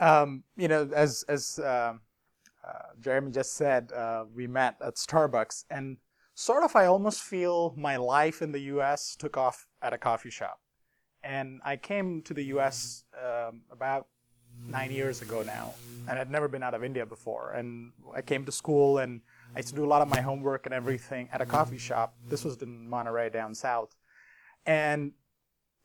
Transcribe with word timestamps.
um, 0.00 0.44
you 0.56 0.68
know, 0.68 0.88
as 0.94 1.24
as 1.28 1.58
uh, 1.58 1.94
uh, 2.66 2.72
Jeremy 3.00 3.30
just 3.30 3.54
said, 3.54 3.92
uh, 3.92 4.24
we 4.34 4.46
met 4.46 4.76
at 4.84 4.96
Starbucks, 4.96 5.64
and 5.70 5.98
sort 6.34 6.64
of, 6.64 6.74
I 6.74 6.86
almost 6.86 7.22
feel 7.22 7.74
my 7.76 7.96
life 7.96 8.42
in 8.42 8.52
the 8.52 8.60
U.S. 8.74 9.14
took 9.16 9.36
off 9.36 9.66
at 9.80 9.92
a 9.92 9.98
coffee 9.98 10.30
shop, 10.30 10.60
and 11.22 11.60
I 11.64 11.76
came 11.76 12.22
to 12.22 12.34
the 12.34 12.44
U.S. 12.46 13.04
Um, 13.16 13.62
about 13.70 14.08
nine 14.66 14.90
years 14.90 15.22
ago 15.22 15.42
now, 15.42 15.74
and 16.08 16.18
I'd 16.18 16.30
never 16.30 16.48
been 16.48 16.62
out 16.62 16.74
of 16.74 16.82
India 16.82 17.06
before, 17.06 17.52
and 17.52 17.92
I 18.14 18.22
came 18.22 18.44
to 18.46 18.52
school 18.52 18.98
and 18.98 19.20
I 19.54 19.58
used 19.58 19.70
to 19.70 19.74
do 19.74 19.84
a 19.84 19.86
lot 19.86 20.02
of 20.02 20.08
my 20.08 20.20
homework 20.20 20.66
and 20.66 20.74
everything 20.74 21.28
at 21.32 21.40
a 21.40 21.46
coffee 21.46 21.78
shop. 21.78 22.14
This 22.28 22.44
was 22.44 22.60
in 22.62 22.88
Monterey 22.88 23.30
down 23.30 23.54
south. 23.54 23.94
And 24.64 25.12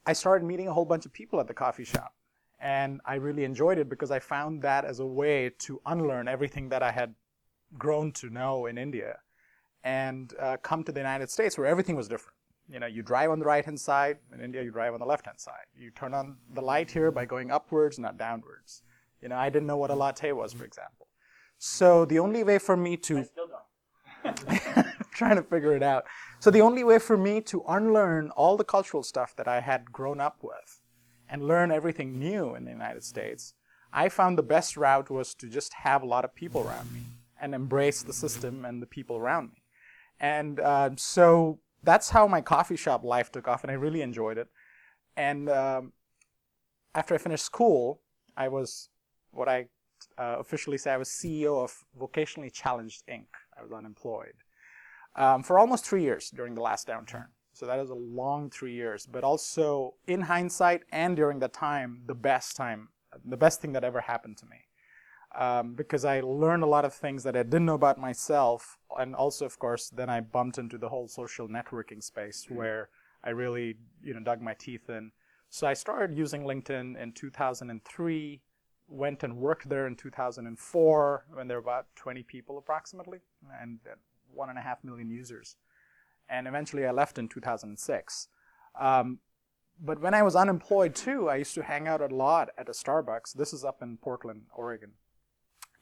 I 0.05 0.13
started 0.13 0.45
meeting 0.45 0.68
a 0.68 0.73
whole 0.73 0.86
bunch 0.86 1.05
of 1.05 1.13
people 1.13 1.39
at 1.39 1.47
the 1.47 1.54
coffee 1.54 1.84
shop. 1.84 2.13
And 2.66 3.00
I 3.05 3.16
really 3.16 3.44
enjoyed 3.44 3.78
it 3.78 3.90
because 3.90 4.10
I 4.10 4.18
found 4.18 4.64
that 4.64 4.86
as 4.86 5.00
a 5.00 5.05
way 5.05 5.52
to 5.60 5.80
unlearn 5.86 6.28
everything 6.28 6.70
that 6.70 6.82
I 6.82 6.91
had 6.91 7.14
grown 7.78 8.12
to 8.14 8.32
know 8.32 8.66
in 8.66 8.80
India 8.80 9.20
and 9.84 10.34
uh, 10.40 10.58
come 10.64 10.84
to 10.86 10.91
the 10.91 11.00
United 11.00 11.30
States 11.30 11.60
where 11.60 11.68
everything 11.68 11.96
was 11.96 12.08
different. 12.08 12.36
You 12.68 12.80
know, 12.80 12.88
you 12.88 13.04
drive 13.04 13.30
on 13.30 13.38
the 13.38 13.46
right 13.46 13.64
hand 13.64 13.80
side, 13.80 14.18
in 14.34 14.41
India 14.41 14.64
you 14.64 14.72
drive 14.72 14.96
on 14.96 15.00
the 15.00 15.05
left 15.05 15.28
hand 15.28 15.40
side. 15.40 15.68
You 15.78 15.91
turn 15.91 16.16
on 16.16 16.38
the 16.55 16.62
light 16.62 16.90
here 16.90 17.12
by 17.12 17.26
going 17.26 17.52
upwards, 17.52 18.00
not 18.00 18.18
downwards. 18.18 18.82
You 19.22 19.30
know, 19.30 19.36
I 19.36 19.52
didn't 19.52 19.68
know 19.68 19.77
what 19.77 19.91
a 19.91 19.96
latte 19.96 20.32
was, 20.32 20.52
for 20.52 20.66
example. 20.66 21.05
So 21.60 22.04
the 22.05 22.18
only 22.18 22.44
way 22.44 22.58
for 22.58 22.76
me 22.76 22.98
to 22.98 23.20
I 23.20 23.24
still 23.26 23.48
don't. 23.48 24.88
trying 25.12 25.36
to 25.36 25.44
figure 25.44 25.76
it 25.76 25.84
out. 25.84 26.05
So 26.40 26.50
the 26.50 26.62
only 26.62 26.84
way 26.84 26.98
for 26.98 27.16
me 27.16 27.41
to 27.41 27.63
unlearn 27.68 28.32
all 28.32 28.58
the 28.58 28.63
cultural 28.63 29.04
stuff 29.04 29.36
that 29.36 29.48
I 29.48 29.60
had 29.60 29.91
grown 29.91 30.20
up 30.20 30.40
with 30.41 30.82
and 31.35 31.49
learn 31.49 31.70
everything 31.70 32.17
new 32.17 32.55
in 32.55 32.63
the 32.63 32.71
United 32.71 33.03
States, 33.03 33.55
I 33.91 34.07
found 34.07 34.38
the 34.38 34.49
best 34.55 34.77
route 34.77 35.10
was 35.10 35.35
to 35.35 35.49
just 35.49 35.73
have 35.73 36.01
a 36.01 36.05
lot 36.05 36.23
of 36.23 36.34
people 36.34 36.62
around 36.62 36.93
me 36.93 37.01
and 37.41 37.54
embrace 37.54 38.01
the 38.04 38.13
system 38.13 38.63
and 38.63 38.82
the 38.82 38.85
people 38.85 39.18
around 39.18 39.51
me. 39.51 39.62
And 40.18 40.62
uh, 40.62 40.91
so 40.95 41.60
that's 41.84 42.12
how 42.12 42.26
my 42.26 42.40
coffee 42.40 42.77
shop 42.77 43.04
life 43.04 43.34
took 43.34 43.49
off, 43.49 43.65
and 43.65 43.71
I 43.71 43.73
really 43.73 44.01
enjoyed 44.01 44.37
it. 44.37 44.48
And 45.18 45.49
um, 45.49 45.91
after 46.93 47.13
I 47.13 47.18
finished 47.18 47.43
school, 47.43 47.99
I 48.38 48.48
was 48.48 48.88
what 49.32 49.49
I 49.49 49.67
uh, 50.17 50.38
officially 50.40 50.77
say 50.77 50.93
I 50.93 50.98
was 50.98 51.10
CEO 51.10 51.62
of 51.62 51.84
Vocationally 51.99 52.51
Challenged 52.54 53.04
Inc. 53.12 53.27
I 53.60 53.62
was 53.62 53.73
unemployed 53.73 54.38
um, 55.17 55.43
for 55.43 55.60
almost 55.60 55.85
three 55.85 56.04
years 56.04 56.29
during 56.29 56.55
the 56.55 56.62
last 56.62 56.88
downturn. 56.88 57.27
So 57.55 57.65
that 57.67 57.79
is 57.79 57.89
a 57.89 57.95
long 57.95 58.49
three 58.49 58.73
years, 58.73 59.07
but 59.09 59.23
also 59.23 59.93
in 60.07 60.21
hindsight 60.21 60.84
and 60.91 61.15
during 61.15 61.39
that 61.39 61.53
time, 61.53 62.01
the 62.05 62.13
best 62.13 62.57
time, 62.57 62.89
the 63.23 63.37
best 63.37 63.61
thing 63.61 63.71
that 63.73 63.85
ever 63.85 64.01
happened 64.01 64.38
to 64.39 64.45
me. 64.45 64.57
Um, 65.34 65.73
because 65.73 66.03
I 66.03 66.19
learned 66.19 66.63
a 66.63 66.67
lot 66.67 66.83
of 66.83 66.94
things 66.94 67.23
that 67.23 67.35
I 67.38 67.44
didn't 67.44 67.66
know 67.66 67.75
about 67.75 67.97
myself, 67.97 68.78
and 68.97 69.16
also, 69.16 69.45
of 69.45 69.57
course, 69.57 69.89
then 69.89 70.09
I 70.09 70.19
bumped 70.19 70.57
into 70.57 70.78
the 70.78 70.89
whole 70.89 71.07
social 71.07 71.47
networking 71.47 72.03
space 72.03 72.45
where 72.50 72.89
I 73.23 73.29
really, 73.29 73.78
you 74.03 74.13
know, 74.13 74.19
dug 74.19 74.41
my 74.41 74.53
teeth 74.53 74.89
in. 74.89 75.11
So 75.50 75.66
I 75.66 75.73
started 75.73 76.17
using 76.17 76.44
LinkedIn 76.44 77.01
in 77.01 77.13
2003, 77.13 78.41
went 78.89 79.23
and 79.23 79.38
worked 79.38 79.69
there 79.69 79.88
in 79.88 79.95
2004 79.95 81.25
when 81.33 81.47
there 81.47 81.57
were 81.57 81.63
about 81.63 81.88
20 81.95 82.23
people 82.23 82.57
approximately, 82.57 83.19
and 83.61 83.79
uh, 83.89 83.95
one 84.33 84.50
and 84.50 84.59
a 84.59 84.61
half 84.61 84.83
million 84.83 85.09
users. 85.09 85.56
And 86.29 86.47
eventually 86.47 86.85
I 86.85 86.91
left 86.91 87.18
in 87.18 87.28
2006. 87.28 88.28
Um, 88.79 89.19
but 89.79 90.01
when 90.01 90.13
I 90.13 90.23
was 90.23 90.35
unemployed 90.35 90.95
too, 90.95 91.29
I 91.29 91.35
used 91.35 91.53
to 91.56 91.63
hang 91.63 91.88
out 91.88 92.01
a 92.01 92.13
lot 92.13 92.50
at 92.57 92.69
a 92.69 92.72
Starbucks. 92.72 93.34
This 93.34 93.53
is 93.53 93.66
up 93.66 93.81
in 93.81 93.97
Portland, 93.97 94.44
Oregon. 94.56 94.94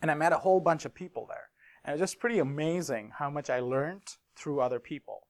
And 0.01 0.09
I 0.09 0.15
met 0.15 0.33
a 0.33 0.39
whole 0.39 0.59
bunch 0.59 0.85
of 0.85 0.93
people 0.93 1.25
there. 1.27 1.49
And 1.83 1.91
it 1.91 1.99
was 1.99 2.11
just 2.11 2.19
pretty 2.19 2.39
amazing 2.39 3.11
how 3.17 3.29
much 3.29 3.49
I 3.49 3.59
learned 3.59 4.17
through 4.35 4.61
other 4.61 4.79
people. 4.79 5.27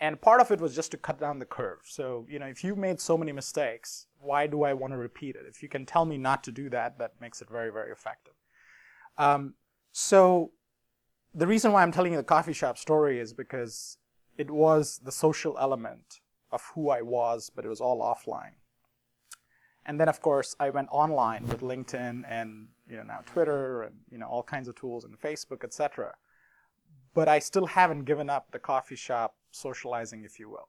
And 0.00 0.20
part 0.20 0.40
of 0.40 0.50
it 0.50 0.60
was 0.60 0.74
just 0.74 0.90
to 0.92 0.96
cut 0.96 1.20
down 1.20 1.38
the 1.38 1.44
curve. 1.44 1.80
So, 1.84 2.26
you 2.28 2.38
know, 2.38 2.46
if 2.46 2.64
you 2.64 2.74
made 2.74 3.00
so 3.00 3.18
many 3.18 3.32
mistakes, 3.32 4.06
why 4.18 4.46
do 4.46 4.62
I 4.62 4.72
want 4.72 4.94
to 4.94 4.96
repeat 4.96 5.36
it? 5.36 5.42
If 5.46 5.62
you 5.62 5.68
can 5.68 5.84
tell 5.84 6.06
me 6.06 6.16
not 6.16 6.42
to 6.44 6.52
do 6.52 6.70
that, 6.70 6.98
that 6.98 7.20
makes 7.20 7.42
it 7.42 7.50
very, 7.50 7.70
very 7.70 7.92
effective. 7.92 8.32
Um, 9.18 9.54
so 9.92 10.52
the 11.34 11.46
reason 11.46 11.72
why 11.72 11.82
I'm 11.82 11.92
telling 11.92 12.12
you 12.12 12.18
the 12.18 12.24
coffee 12.24 12.54
shop 12.54 12.78
story 12.78 13.20
is 13.20 13.34
because 13.34 13.98
it 14.40 14.50
was 14.50 15.00
the 15.04 15.12
social 15.12 15.54
element 15.60 16.20
of 16.50 16.62
who 16.74 16.88
I 16.88 17.02
was, 17.02 17.50
but 17.54 17.66
it 17.66 17.68
was 17.68 17.82
all 17.82 18.00
offline. 18.00 18.54
And 19.84 20.00
then, 20.00 20.08
of 20.08 20.22
course, 20.22 20.56
I 20.58 20.70
went 20.70 20.88
online 20.90 21.46
with 21.46 21.60
LinkedIn 21.60 22.22
and 22.26 22.68
you 22.88 22.96
know 22.96 23.02
now 23.02 23.20
Twitter 23.26 23.82
and 23.82 23.96
you 24.10 24.16
know 24.16 24.26
all 24.26 24.42
kinds 24.42 24.66
of 24.66 24.74
tools 24.76 25.04
and 25.04 25.20
Facebook, 25.20 25.62
etc. 25.62 26.14
But 27.12 27.28
I 27.28 27.38
still 27.38 27.66
haven't 27.66 28.04
given 28.04 28.30
up 28.30 28.50
the 28.50 28.58
coffee 28.58 28.96
shop 28.96 29.34
socializing, 29.50 30.24
if 30.24 30.38
you 30.40 30.48
will. 30.48 30.68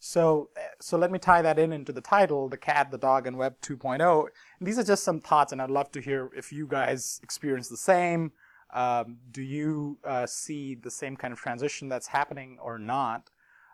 So, 0.00 0.50
eh, 0.56 0.60
so 0.80 0.98
let 0.98 1.12
me 1.12 1.18
tie 1.20 1.42
that 1.42 1.58
in 1.58 1.72
into 1.72 1.92
the 1.92 2.00
title, 2.00 2.48
The 2.48 2.56
Cat, 2.56 2.90
the 2.90 2.98
Dog, 2.98 3.28
and 3.28 3.36
Web 3.38 3.54
2.0. 3.60 4.26
And 4.58 4.66
these 4.66 4.78
are 4.78 4.84
just 4.92 5.04
some 5.04 5.20
thoughts, 5.20 5.52
and 5.52 5.62
I'd 5.62 5.70
love 5.70 5.92
to 5.92 6.00
hear 6.00 6.30
if 6.36 6.52
you 6.52 6.66
guys 6.66 7.20
experience 7.22 7.68
the 7.68 7.76
same, 7.76 8.32
um, 8.74 9.18
do 9.30 9.40
you 9.40 9.98
uh, 10.04 10.26
see 10.26 10.74
the 10.74 10.90
same 10.90 11.16
kind 11.16 11.32
of 11.32 11.38
transition 11.38 11.88
that's 11.88 12.08
happening 12.08 12.58
or 12.60 12.78
not? 12.78 13.30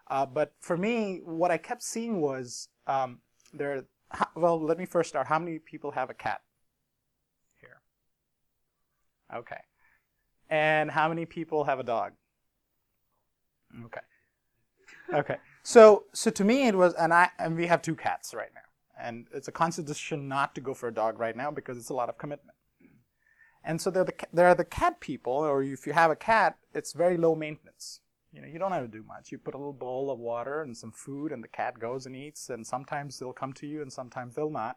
Uh, 0.08 0.26
but 0.26 0.52
for 0.60 0.76
me, 0.76 1.22
what 1.24 1.50
I 1.50 1.56
kept 1.56 1.82
seeing 1.82 2.20
was 2.20 2.68
um, 2.86 3.18
there. 3.52 3.84
Well, 4.34 4.60
let 4.60 4.76
me 4.76 4.86
first 4.86 5.08
start. 5.08 5.28
How 5.28 5.38
many 5.38 5.58
people 5.58 5.92
have 5.92 6.10
a 6.10 6.14
cat 6.14 6.42
here? 7.60 7.80
Okay. 9.34 9.60
And 10.50 10.90
how 10.90 11.08
many 11.08 11.24
people 11.24 11.64
have 11.64 11.78
a 11.78 11.84
dog? 11.84 12.12
Okay. 13.84 14.00
Okay. 15.14 15.36
So, 15.62 16.04
so 16.12 16.30
to 16.30 16.44
me, 16.44 16.66
it 16.66 16.74
was, 16.74 16.92
and 16.94 17.14
I, 17.14 17.30
and 17.38 17.56
we 17.56 17.68
have 17.68 17.82
two 17.82 17.94
cats 17.94 18.34
right 18.34 18.50
now, 18.52 18.60
and 19.00 19.26
it's 19.32 19.46
a 19.46 19.52
constant 19.52 19.86
decision 19.86 20.26
not 20.26 20.56
to 20.56 20.60
go 20.60 20.74
for 20.74 20.88
a 20.88 20.92
dog 20.92 21.20
right 21.20 21.36
now 21.36 21.52
because 21.52 21.78
it's 21.78 21.90
a 21.90 21.94
lot 21.94 22.08
of 22.08 22.18
commitment. 22.18 22.56
And 23.65 23.81
so 23.81 23.91
there 23.91 24.03
are, 24.03 24.06
the, 24.06 24.15
there 24.32 24.47
are 24.47 24.54
the 24.54 24.65
cat 24.65 25.00
people, 25.00 25.32
or 25.32 25.62
if 25.62 25.87
you 25.87 25.93
have 25.93 26.10
a 26.10 26.16
cat, 26.16 26.56
it's 26.75 26.93
very 26.93 27.16
low 27.16 27.34
maintenance. 27.34 28.00
You 28.32 28.41
know, 28.41 28.48
you 28.48 28.59
don't 28.59 28.72
have 28.72 28.82
to 28.82 28.88
do 28.88 29.03
much. 29.03 29.32
You 29.32 29.38
put 29.38 29.54
a 29.54 29.59
little 29.59 29.72
bowl 29.72 30.10
of 30.10 30.19
water 30.19 30.62
and 30.62 30.76
some 30.76 30.93
food, 30.93 31.32
and 31.32 31.43
the 31.43 31.48
cat 31.48 31.78
goes 31.78 32.06
and 32.06 32.16
eats, 32.16 32.48
and 32.48 32.66
sometimes 32.66 33.19
they'll 33.19 33.32
come 33.32 33.53
to 33.54 33.66
you, 33.66 33.82
and 33.82 33.93
sometimes 33.93 34.34
they'll 34.34 34.50
not. 34.50 34.76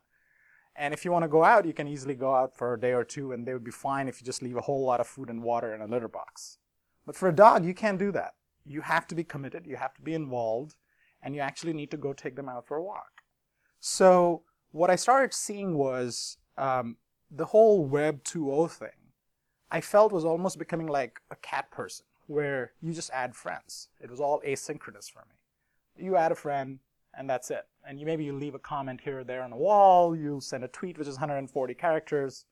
And 0.75 0.93
if 0.93 1.05
you 1.05 1.11
want 1.11 1.23
to 1.23 1.29
go 1.29 1.43
out, 1.43 1.65
you 1.65 1.73
can 1.73 1.87
easily 1.87 2.15
go 2.15 2.33
out 2.33 2.57
for 2.57 2.73
a 2.73 2.79
day 2.79 2.93
or 2.93 3.03
two, 3.03 3.31
and 3.31 3.47
they 3.47 3.53
would 3.53 3.63
be 3.63 3.71
fine 3.71 4.07
if 4.07 4.19
you 4.19 4.25
just 4.25 4.41
leave 4.41 4.57
a 4.57 4.61
whole 4.61 4.83
lot 4.83 4.99
of 4.99 5.07
food 5.07 5.29
and 5.29 5.43
water 5.43 5.73
in 5.73 5.81
a 5.81 5.87
litter 5.87 6.07
box. 6.07 6.57
But 7.05 7.15
for 7.15 7.29
a 7.29 7.35
dog, 7.35 7.63
you 7.63 7.73
can't 7.73 7.99
do 7.99 8.11
that. 8.13 8.33
You 8.65 8.81
have 8.81 9.07
to 9.07 9.15
be 9.15 9.23
committed, 9.23 9.67
you 9.67 9.75
have 9.75 9.93
to 9.93 10.01
be 10.01 10.13
involved, 10.13 10.75
and 11.21 11.35
you 11.35 11.41
actually 11.41 11.73
need 11.73 11.91
to 11.91 11.97
go 11.97 12.11
take 12.11 12.35
them 12.35 12.49
out 12.49 12.65
for 12.67 12.77
a 12.77 12.83
walk. 12.83 13.21
So 13.79 14.43
what 14.71 14.89
I 14.89 14.95
started 14.95 15.33
seeing 15.33 15.77
was 15.77 16.37
um, 16.57 16.97
the 17.35 17.45
whole 17.45 17.83
Web 17.83 18.23
2.0 18.23 18.69
thing, 18.69 18.89
I 19.71 19.81
felt 19.81 20.11
was 20.11 20.25
almost 20.25 20.59
becoming 20.59 20.87
like 20.87 21.19
a 21.31 21.35
cat 21.37 21.71
person, 21.71 22.05
where 22.27 22.73
you 22.81 22.93
just 22.93 23.09
add 23.11 23.35
friends. 23.35 23.89
It 23.99 24.11
was 24.11 24.19
all 24.19 24.41
asynchronous 24.45 25.11
for 25.11 25.25
me. 25.27 26.05
You 26.05 26.15
add 26.15 26.31
a 26.31 26.35
friend, 26.35 26.79
and 27.17 27.29
that's 27.29 27.49
it. 27.49 27.65
And 27.87 27.99
you 27.99 28.05
maybe 28.05 28.23
you 28.23 28.33
leave 28.33 28.55
a 28.55 28.59
comment 28.59 29.01
here 29.01 29.19
or 29.19 29.23
there 29.23 29.41
on 29.41 29.49
the 29.49 29.57
wall, 29.57 30.15
you 30.15 30.39
send 30.41 30.63
a 30.63 30.67
tweet 30.67 30.97
which 30.97 31.07
is 31.07 31.15
140 31.15 31.73
characters, 31.73 32.45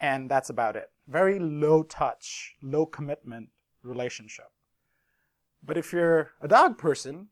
and 0.00 0.30
that's 0.30 0.50
about 0.50 0.76
it. 0.76 0.90
Very 1.08 1.38
low 1.38 1.82
touch, 1.82 2.54
low 2.62 2.86
commitment 2.86 3.48
relationship. 3.82 4.50
But 5.62 5.76
if 5.76 5.92
you're 5.92 6.30
a 6.40 6.48
dog 6.48 6.78
person, 6.78 7.28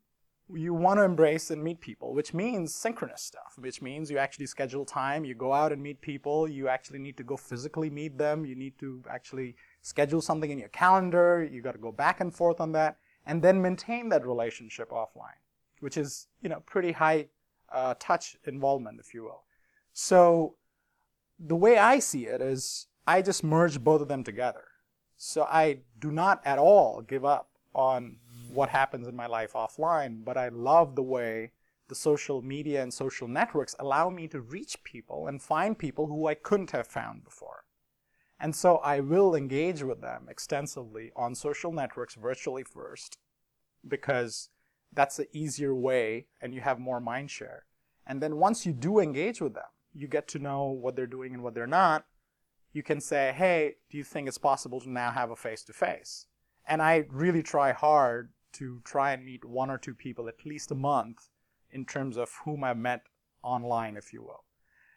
you 0.53 0.73
want 0.73 0.97
to 0.97 1.03
embrace 1.03 1.51
and 1.51 1.63
meet 1.63 1.79
people, 1.79 2.13
which 2.13 2.33
means 2.33 2.73
synchronous 2.73 3.21
stuff, 3.21 3.55
which 3.57 3.81
means 3.81 4.09
you 4.09 4.17
actually 4.17 4.47
schedule 4.47 4.85
time, 4.85 5.23
you 5.23 5.35
go 5.35 5.53
out 5.53 5.71
and 5.71 5.81
meet 5.81 6.01
people, 6.01 6.47
you 6.47 6.67
actually 6.67 6.99
need 6.99 7.17
to 7.17 7.23
go 7.23 7.37
physically 7.37 7.89
meet 7.89 8.17
them, 8.17 8.45
you 8.45 8.55
need 8.55 8.77
to 8.79 9.03
actually 9.09 9.55
schedule 9.81 10.21
something 10.21 10.49
in 10.49 10.57
your 10.57 10.69
calendar, 10.69 11.47
you 11.49 11.61
got 11.61 11.73
to 11.73 11.79
go 11.79 11.91
back 11.91 12.19
and 12.19 12.33
forth 12.33 12.59
on 12.59 12.71
that, 12.71 12.97
and 13.25 13.41
then 13.41 13.61
maintain 13.61 14.09
that 14.09 14.25
relationship 14.25 14.89
offline, 14.89 15.39
which 15.81 15.97
is, 15.97 16.27
you 16.41 16.49
know, 16.49 16.61
pretty 16.65 16.93
high 16.93 17.27
uh, 17.71 17.93
touch 17.99 18.35
involvement, 18.45 18.99
if 18.99 19.13
you 19.13 19.23
will. 19.23 19.43
So 19.93 20.55
the 21.39 21.55
way 21.55 21.77
I 21.77 21.99
see 21.99 22.25
it 22.25 22.41
is 22.41 22.87
I 23.05 23.21
just 23.21 23.43
merge 23.43 23.79
both 23.79 24.01
of 24.01 24.07
them 24.07 24.23
together. 24.23 24.63
So 25.15 25.43
I 25.43 25.79
do 25.99 26.11
not 26.11 26.41
at 26.45 26.57
all 26.57 27.01
give 27.01 27.25
up 27.25 27.49
on 27.75 28.17
what 28.49 28.69
happens 28.69 29.07
in 29.07 29.15
my 29.15 29.27
life 29.27 29.53
offline, 29.53 30.23
but 30.23 30.37
I 30.37 30.49
love 30.49 30.95
the 30.95 31.03
way 31.03 31.51
the 31.87 31.95
social 31.95 32.41
media 32.41 32.83
and 32.83 32.93
social 32.93 33.27
networks 33.27 33.75
allow 33.79 34.09
me 34.09 34.27
to 34.27 34.41
reach 34.41 34.83
people 34.83 35.27
and 35.27 35.41
find 35.41 35.77
people 35.77 36.07
who 36.07 36.27
I 36.27 36.35
couldn't 36.35 36.71
have 36.71 36.87
found 36.87 37.23
before. 37.23 37.63
And 38.39 38.55
so 38.55 38.77
I 38.77 38.99
will 38.99 39.35
engage 39.35 39.83
with 39.83 40.01
them 40.01 40.27
extensively 40.29 41.11
on 41.15 41.35
social 41.35 41.71
networks 41.71 42.15
virtually 42.15 42.63
first 42.63 43.17
because 43.87 44.49
that's 44.93 45.17
the 45.17 45.27
easier 45.35 45.75
way 45.75 46.27
and 46.41 46.53
you 46.53 46.61
have 46.61 46.79
more 46.79 46.99
mind 46.99 47.31
share. 47.31 47.65
And 48.05 48.21
then 48.21 48.37
once 48.37 48.65
you 48.65 48.73
do 48.73 48.99
engage 48.99 49.41
with 49.41 49.55
them, 49.55 49.71
you 49.93 50.07
get 50.07 50.27
to 50.29 50.39
know 50.39 50.65
what 50.65 50.95
they're 50.95 51.07
doing 51.07 51.33
and 51.33 51.43
what 51.43 51.53
they're 51.53 51.67
not. 51.67 52.05
you 52.71 52.83
can 52.83 53.01
say, 53.01 53.33
hey, 53.35 53.75
do 53.89 53.97
you 53.97 54.03
think 54.03 54.27
it's 54.27 54.37
possible 54.37 54.79
to 54.79 54.89
now 54.89 55.11
have 55.11 55.31
a 55.31 55.35
face 55.35 55.63
to 55.63 55.73
face? 55.73 56.27
And 56.67 56.81
I 56.81 57.05
really 57.09 57.41
try 57.41 57.71
hard 57.71 58.29
to 58.53 58.81
try 58.83 59.13
and 59.13 59.25
meet 59.25 59.45
one 59.45 59.69
or 59.69 59.77
two 59.77 59.93
people 59.93 60.27
at 60.27 60.45
least 60.45 60.71
a 60.71 60.75
month 60.75 61.29
in 61.71 61.85
terms 61.85 62.17
of 62.17 62.29
whom 62.45 62.63
I've 62.63 62.77
met 62.77 63.07
online, 63.43 63.97
if 63.97 64.13
you 64.13 64.21
will. 64.21 64.43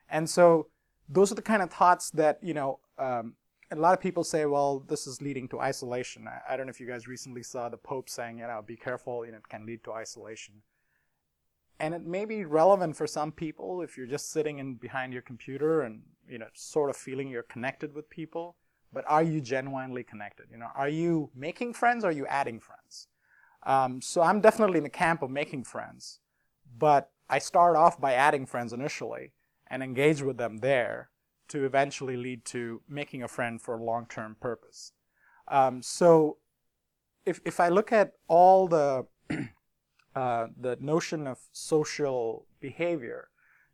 And 0.08 0.28
so 0.28 0.68
those 1.08 1.32
are 1.32 1.34
the 1.34 1.42
kind 1.42 1.62
of 1.62 1.70
thoughts 1.70 2.10
that, 2.10 2.38
you 2.42 2.54
know, 2.54 2.80
um, 2.98 3.34
a 3.70 3.76
lot 3.76 3.94
of 3.94 4.00
people 4.00 4.24
say, 4.24 4.44
well, 4.44 4.80
this 4.80 5.06
is 5.06 5.22
leading 5.22 5.48
to 5.48 5.60
isolation. 5.60 6.28
I, 6.28 6.52
I, 6.52 6.56
don't 6.56 6.66
know 6.66 6.70
if 6.70 6.80
you 6.80 6.86
guys 6.86 7.08
recently 7.08 7.42
saw 7.42 7.68
the 7.68 7.78
Pope 7.78 8.08
saying, 8.08 8.38
you 8.38 8.46
know, 8.46 8.62
be 8.64 8.76
careful, 8.76 9.24
you 9.24 9.32
know, 9.32 9.38
it 9.38 9.48
can 9.48 9.64
lead 9.64 9.82
to 9.84 9.92
isolation. 9.92 10.54
And 11.80 11.94
it 11.94 12.04
may 12.04 12.26
be 12.26 12.44
relevant 12.44 12.96
for 12.96 13.06
some 13.06 13.32
people 13.32 13.80
if 13.80 13.96
you're 13.96 14.06
just 14.06 14.30
sitting 14.30 14.58
in 14.58 14.74
behind 14.74 15.12
your 15.12 15.22
computer 15.22 15.82
and, 15.82 16.02
you 16.28 16.38
know, 16.38 16.46
sort 16.52 16.90
of 16.90 16.96
feeling 16.96 17.28
you're 17.28 17.42
connected 17.42 17.94
with 17.94 18.08
people. 18.10 18.56
But 18.92 19.04
are 19.08 19.22
you 19.22 19.40
genuinely 19.40 20.04
connected? 20.04 20.46
You 20.50 20.58
know, 20.58 20.68
are 20.76 20.88
you 20.88 21.30
making 21.34 21.72
friends 21.72 22.04
or 22.04 22.08
are 22.08 22.12
you 22.12 22.26
adding 22.26 22.60
friends? 22.60 23.08
Um, 23.64 24.00
so 24.02 24.22
I'm 24.22 24.40
definitely 24.40 24.78
in 24.78 24.84
the 24.84 24.90
camp 24.90 25.22
of 25.22 25.30
making 25.30 25.64
friends, 25.64 26.20
but 26.78 27.10
I 27.28 27.38
start 27.38 27.76
off 27.76 28.00
by 28.00 28.14
adding 28.14 28.46
friends 28.46 28.72
initially 28.72 29.32
and 29.68 29.82
engage 29.82 30.22
with 30.22 30.36
them 30.36 30.58
there 30.58 31.10
to 31.48 31.64
eventually 31.64 32.16
lead 32.16 32.44
to 32.46 32.82
making 32.88 33.22
a 33.22 33.28
friend 33.28 33.60
for 33.60 33.74
a 33.74 33.82
long-term 33.82 34.36
purpose. 34.40 34.92
Um, 35.48 35.82
so 35.82 36.38
if, 37.24 37.40
if 37.44 37.60
I 37.60 37.68
look 37.68 37.92
at 37.92 38.12
all 38.28 38.68
the, 38.68 39.06
uh, 40.16 40.46
the 40.58 40.76
notion 40.80 41.26
of 41.26 41.38
social 41.52 42.46
behavior, 42.60 43.28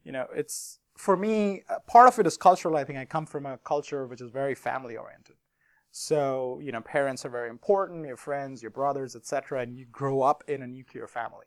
you 0.05 0.12
know, 0.12 0.26
it's, 0.35 0.81
for 0.96 1.17
me, 1.17 1.62
part 1.87 2.08
of 2.08 2.19
it 2.19 2.26
is 2.26 2.37
cultural. 2.37 2.76
I 2.76 2.85
think 2.85 2.99
I 2.99 3.05
come 3.05 3.26
from 3.26 3.46
a 3.46 3.58
culture 3.58 4.06
which 4.06 4.20
is 4.20 4.31
very 4.31 4.55
family 4.55 4.96
oriented. 4.96 5.37
So, 6.00 6.61
you 6.62 6.71
know, 6.71 6.81
parents 6.81 7.25
are 7.25 7.31
very 7.31 7.50
important, 7.50 8.06
your 8.06 8.17
friends, 8.17 8.62
your 8.62 8.71
brothers, 8.71 9.17
etc., 9.17 9.62
and 9.62 9.77
you 9.77 9.85
grow 9.87 10.23
up 10.23 10.45
in 10.47 10.62
a 10.62 10.67
nuclear 10.67 11.09
family. 11.09 11.47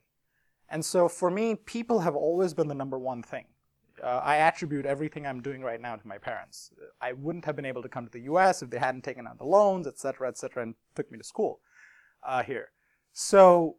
And 0.70 0.84
so 0.84 1.08
for 1.08 1.32
me, 1.32 1.56
people 1.56 2.00
have 2.00 2.16
always 2.16 2.54
been 2.54 2.68
the 2.68 2.76
number 2.76 3.00
one 3.00 3.24
thing 3.24 3.46
uh, 4.04 4.22
I 4.24 4.38
attribute 4.38 4.86
everything 4.86 5.26
I'm 5.26 5.42
doing 5.42 5.62
right 5.62 5.80
now 5.80 5.96
to 5.96 6.08
my 6.08 6.18
parents. 6.18 6.72
I 7.00 7.14
wouldn't 7.14 7.46
have 7.46 7.56
been 7.56 7.66
able 7.66 7.82
to 7.82 7.90
come 7.90 8.06
to 8.06 8.12
the 8.12 8.22
U.S. 8.22 8.62
if 8.62 8.70
they 8.70 8.80
hadn't 8.80 9.04
taken 9.04 9.28
out 9.28 9.38
the 9.38 9.46
loans, 9.46 9.88
et 9.88 10.00
cetera, 10.00 10.28
et 10.28 10.38
cetera, 10.38 10.64
and 10.64 10.76
took 10.96 11.12
me 11.12 11.18
to 11.18 11.24
school 11.24 11.60
uh, 12.24 12.44
here. 12.44 12.72
So 13.14 13.78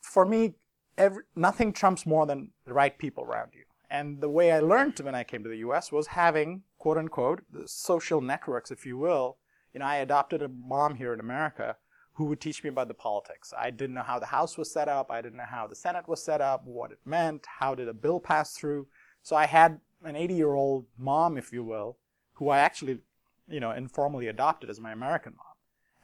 for 0.00 0.24
me, 0.24 0.54
every, 0.96 1.24
nothing 1.36 1.72
trumps 1.72 2.06
more 2.06 2.26
than 2.26 2.50
the 2.66 2.72
right 2.72 2.96
people 2.96 3.24
around 3.24 3.50
you. 3.54 3.64
And 3.90 4.20
the 4.20 4.30
way 4.30 4.50
I 4.50 4.60
learned 4.60 4.98
when 5.00 5.14
I 5.14 5.24
came 5.24 5.42
to 5.42 5.48
the 5.48 5.58
U.S. 5.58 5.92
was 5.92 6.08
having, 6.08 6.62
quote 6.78 6.98
unquote, 6.98 7.42
the 7.50 7.68
social 7.68 8.20
networks, 8.20 8.70
if 8.70 8.86
you 8.86 8.98
will. 8.98 9.38
You 9.74 9.80
know, 9.80 9.86
I 9.86 9.96
adopted 9.96 10.40
a 10.40 10.48
mom 10.48 10.94
here 10.94 11.12
in 11.12 11.20
America 11.20 11.76
who 12.14 12.26
would 12.26 12.40
teach 12.40 12.62
me 12.62 12.70
about 12.70 12.86
the 12.86 12.94
politics. 12.94 13.52
I 13.58 13.70
didn't 13.70 13.96
know 13.96 14.02
how 14.02 14.20
the 14.20 14.26
House 14.26 14.56
was 14.56 14.72
set 14.72 14.88
up. 14.88 15.10
I 15.10 15.20
didn't 15.20 15.38
know 15.38 15.44
how 15.50 15.66
the 15.66 15.74
Senate 15.74 16.08
was 16.08 16.24
set 16.24 16.40
up, 16.40 16.64
what 16.64 16.92
it 16.92 17.00
meant, 17.04 17.44
how 17.58 17.74
did 17.74 17.88
a 17.88 17.92
bill 17.92 18.20
pass 18.20 18.56
through. 18.56 18.86
So 19.22 19.34
I 19.34 19.46
had 19.46 19.80
an 20.04 20.14
80 20.14 20.34
year 20.34 20.54
old 20.54 20.86
mom, 20.96 21.36
if 21.36 21.52
you 21.52 21.64
will, 21.64 21.98
who 22.34 22.50
I 22.50 22.58
actually, 22.58 23.00
you 23.48 23.58
know, 23.58 23.72
informally 23.72 24.28
adopted 24.28 24.70
as 24.70 24.80
my 24.80 24.92
American 24.92 25.34
mom. 25.36 25.54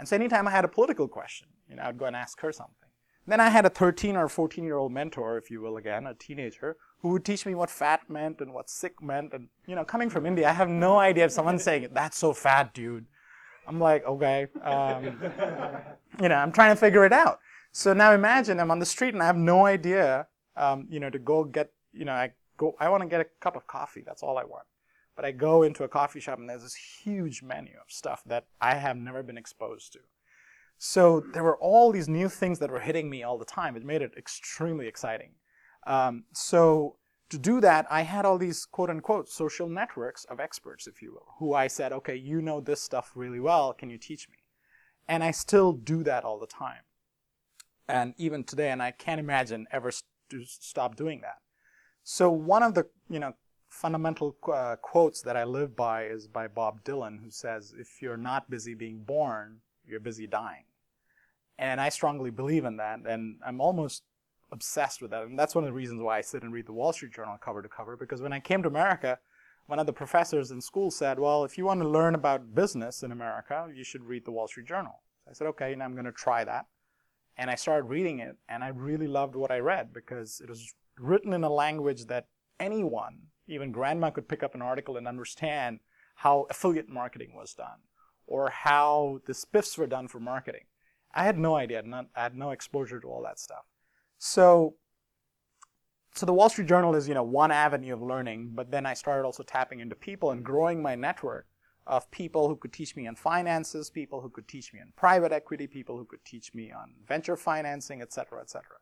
And 0.01 0.09
so 0.09 0.17
anytime 0.17 0.49
I 0.49 0.51
had 0.51 0.65
a 0.65 0.69
political 0.69 1.07
question, 1.07 1.49
you 1.69 1.77
know, 1.77 1.83
I'd 1.85 1.99
go 1.99 2.07
and 2.07 2.17
ask 2.17 2.41
her 2.41 2.53
something. 2.53 2.75
then 3.27 3.39
I 3.39 3.51
had 3.51 3.65
a 3.65 3.71
13 3.71 4.17
or 4.17 4.29
14 4.29 4.65
year 4.65 4.79
old 4.79 4.91
mentor, 4.91 5.39
if 5.39 5.49
you 5.49 5.61
will, 5.61 5.77
again, 5.77 6.09
a 6.09 6.15
teenager, 6.15 6.77
who 7.03 7.11
would 7.11 7.25
teach 7.25 7.47
me 7.47 7.55
what 7.55 7.71
fat 7.71 8.11
meant 8.11 8.41
and 8.41 8.53
what 8.53 8.69
sick 8.69 9.01
meant. 9.01 9.33
And, 9.33 9.49
you 9.67 9.77
know, 9.77 9.85
coming 9.85 10.11
from 10.11 10.27
India, 10.27 10.49
I 10.49 10.55
have 10.55 10.69
no 10.69 10.99
idea 10.99 11.27
if 11.27 11.31
someone's 11.31 11.63
saying, 11.63 11.89
that's 11.93 12.17
so 12.17 12.33
fat, 12.33 12.75
dude. 12.75 13.07
I'm 13.71 13.79
like, 13.79 14.05
okay. 14.05 14.49
Um, 14.65 15.05
you 16.21 16.29
know, 16.29 16.35
I'm 16.35 16.51
trying 16.51 16.75
to 16.75 16.77
figure 16.77 17.05
it 17.05 17.13
out. 17.13 17.39
So 17.71 17.93
now 17.93 18.13
imagine 18.13 18.59
I'm 18.59 18.73
on 18.73 18.81
the 18.81 18.85
street 18.85 19.15
and 19.15 19.23
I 19.23 19.27
have 19.27 19.37
no 19.37 19.65
idea, 19.65 20.27
um, 20.57 20.89
you 20.91 20.99
know, 20.99 21.09
to 21.09 21.21
go 21.21 21.45
get, 21.45 21.71
you 21.93 22.05
know, 22.05 22.13
I 22.13 22.33
go, 22.57 22.75
I 22.81 22.89
want 22.89 23.05
to 23.05 23.09
get 23.09 23.21
a 23.21 23.27
cup 23.41 23.55
of 23.55 23.69
coffee. 23.69 24.03
That's 24.05 24.25
all 24.25 24.39
I 24.39 24.45
want. 24.45 24.67
But 25.15 25.25
I 25.25 25.31
go 25.31 25.63
into 25.63 25.85
a 25.85 25.89
coffee 25.89 26.19
shop 26.19 26.41
and 26.41 26.51
there's 26.51 26.65
this 26.65 26.75
huge 26.75 27.45
menu 27.45 27.75
of 27.75 27.93
stuff 27.93 28.23
that 28.27 28.47
I 28.61 28.75
have 28.75 28.97
never 28.97 29.23
been 29.23 29.39
exposed 29.39 29.93
to. 29.93 30.01
So 30.79 31.23
there 31.33 31.45
were 31.45 31.59
all 31.59 31.93
these 31.93 32.09
new 32.09 32.29
things 32.29 32.59
that 32.59 32.73
were 32.73 32.81
hitting 32.81 33.09
me 33.09 33.23
all 33.23 33.39
the 33.39 33.45
time. 33.45 33.77
It 33.77 33.85
made 33.85 34.03
it 34.03 34.15
extremely 34.17 34.89
exciting. 34.89 35.31
Um, 35.87 36.25
so 36.33 36.97
to 37.31 37.39
do 37.39 37.61
that, 37.61 37.87
I 37.91 38.03
had 38.03 38.25
all 38.25 38.39
these 38.39 38.67
quote 38.67 38.91
unquote 38.91 39.29
social 39.29 39.69
networks 39.69 40.25
of 40.25 40.41
experts, 40.41 40.87
if 40.87 41.01
you 41.01 41.13
will, 41.13 41.35
who 41.39 41.55
I 41.55 41.69
said, 41.69 41.93
okay, 41.93 42.17
you 42.17 42.43
know 42.43 42.61
this 42.61 42.83
stuff 42.83 43.13
really 43.15 43.41
well. 43.41 43.73
Can 43.73 43.89
you 43.89 43.99
teach 43.99 44.29
me? 44.29 44.37
And 45.09 45.25
I 45.25 45.31
still 45.31 45.73
do 45.73 46.03
that 46.05 46.25
all 46.25 46.39
the 46.39 46.47
time. 46.47 46.83
And 47.89 48.15
even 48.19 48.45
today, 48.45 48.71
and 48.71 48.83
I 48.83 48.91
can't 48.91 49.21
imagine 49.21 49.67
ever 49.73 49.91
st- 49.91 50.47
stop 50.47 50.97
doing 50.97 51.21
that. 51.23 51.39
So 52.05 52.31
one 52.31 52.63
of 52.63 52.75
the 52.75 52.87
you 53.09 53.19
know 53.19 53.35
fundamental 53.69 54.37
uh, 54.53 54.77
quotes 54.77 55.23
that 55.23 55.37
I 55.37 55.45
live 55.45 55.77
by 55.77 56.05
is 56.05 56.27
by 56.27 56.49
Bob 56.49 56.83
Dylan, 56.85 57.21
who 57.23 57.31
says, 57.31 57.75
"If 57.77 58.01
you're 58.03 58.17
not 58.17 58.51
busy 58.51 58.75
being 58.75 59.03
born, 59.03 59.61
you're 59.85 60.01
busy 60.01 60.27
dying." 60.27 60.65
And 61.59 61.81
I 61.81 61.89
strongly 61.89 62.31
believe 62.31 62.65
in 62.65 62.77
that, 62.79 63.01
and 63.07 63.37
I'm 63.45 63.61
almost 63.61 64.03
obsessed 64.53 65.01
with 65.01 65.11
that. 65.11 65.23
And 65.23 65.39
that's 65.39 65.55
one 65.55 65.65
of 65.65 65.69
the 65.69 65.75
reasons 65.75 66.03
why 66.03 66.19
I 66.19 66.21
sit 66.21 66.43
and 66.43 66.53
read 66.53 66.67
the 66.67 66.73
Wall 66.73 66.93
Street 66.93 67.13
Journal 67.13 67.39
cover 67.39 67.63
to 67.63 67.69
cover, 67.69 67.97
because 67.97 68.21
when 68.21 68.33
I 68.33 68.41
came 68.41 68.63
to 68.63 68.69
America, 68.69 69.19
one 69.67 69.79
of 69.79 69.87
the 69.87 69.93
professors 69.93 70.51
in 70.51 70.61
school 70.61 70.91
said, 70.91 71.19
"Well, 71.19 71.45
if 71.45 71.57
you 71.57 71.65
want 71.65 71.81
to 71.81 71.89
learn 71.89 72.15
about 72.15 72.55
business 72.55 73.03
in 73.03 73.13
America, 73.13 73.71
you 73.73 73.85
should 73.85 74.05
read 74.05 74.25
the 74.25 74.33
Wall 74.33 74.49
Street 74.49 74.67
Journal." 74.67 75.03
I 75.29 75.33
said, 75.33 75.47
"Okay, 75.49 75.73
and 75.73 75.83
I'm 75.83 75.93
going 75.93 76.07
to 76.07 76.13
try 76.13 76.43
that." 76.45 76.67
And 77.37 77.51
I 77.51 77.55
started 77.55 77.85
reading 77.85 78.19
it, 78.19 78.37
and 78.49 78.65
I 78.65 78.69
really 78.69 79.07
loved 79.07 79.37
what 79.37 79.51
I 79.51 79.59
read 79.59 79.93
because 79.93 80.41
it 80.41 80.49
was 80.49 80.75
written 80.99 81.33
in 81.33 81.45
a 81.45 81.51
language 81.51 82.07
that 82.07 82.27
anyone, 82.59 83.29
even 83.47 83.73
grandma, 83.73 84.11
could 84.11 84.29
pick 84.29 84.43
up 84.43 84.55
an 84.55 84.63
article 84.63 84.97
and 84.97 85.07
understand 85.07 85.81
how 86.17 86.47
affiliate 86.51 86.89
marketing 86.89 87.35
was 87.35 87.55
done 87.55 87.81
or 88.27 88.51
how 88.51 89.21
the 89.27 89.33
spiffs 89.33 89.79
were 89.79 89.87
done 89.87 90.09
for 90.09 90.21
marketing. 90.21 90.65
I 91.15 91.25
had 91.25 91.39
no 91.39 91.55
idea. 91.57 91.83
I 92.15 92.23
had 92.23 92.37
no 92.37 92.51
exposure 92.51 93.01
to 93.01 93.09
all 93.09 93.23
that 93.23 93.39
stuff. 93.39 93.65
So, 94.23 94.75
so 96.15 96.27
the 96.27 96.35
Wall 96.35 96.51
Street 96.51 96.69
Journal 96.69 96.95
is, 96.95 97.09
you 97.09 97.15
know, 97.15 97.23
one 97.23 97.51
avenue 97.51 97.95
of 97.95 98.03
learning, 98.03 98.53
but 98.55 98.71
then 98.71 98.85
I 98.85 98.93
started 98.93 99.25
also 99.25 99.43
tapping 99.43 99.81
into 99.81 99.97
people 99.97 100.31
and 100.31 100.45
growing 100.45 100.83
my 100.83 100.95
network 100.95 101.47
of 101.87 102.11
people 102.11 102.47
who 102.47 102.57
could 102.57 102.73
teach 102.73 102.95
me 102.95 103.07
on 103.07 103.17
finances, 103.17 103.89
people 103.89 104.21
who 104.21 104.29
could 104.29 104.47
teach 104.47 104.75
me 104.75 104.81
on 104.81 104.93
private 104.95 105.33
equity, 105.33 105.67
people 105.67 105.97
who 105.97 106.05
could 106.05 106.23
teach 106.23 106.55
me 106.55 106.71
on 106.71 106.93
venture 107.09 107.35
financing, 107.35 108.03
et 108.03 108.13
cetera, 108.13 108.43
et 108.43 108.51
cetera. 108.51 108.77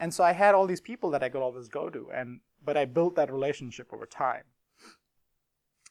And 0.00 0.14
so 0.14 0.24
I 0.24 0.32
had 0.32 0.54
all 0.54 0.66
these 0.66 0.80
people 0.80 1.10
that 1.10 1.22
I 1.22 1.28
could 1.28 1.42
always 1.42 1.68
go 1.68 1.90
to, 1.90 2.10
and 2.10 2.40
but 2.64 2.78
I 2.78 2.86
built 2.86 3.14
that 3.16 3.30
relationship 3.30 3.92
over 3.92 4.06
time. 4.06 4.44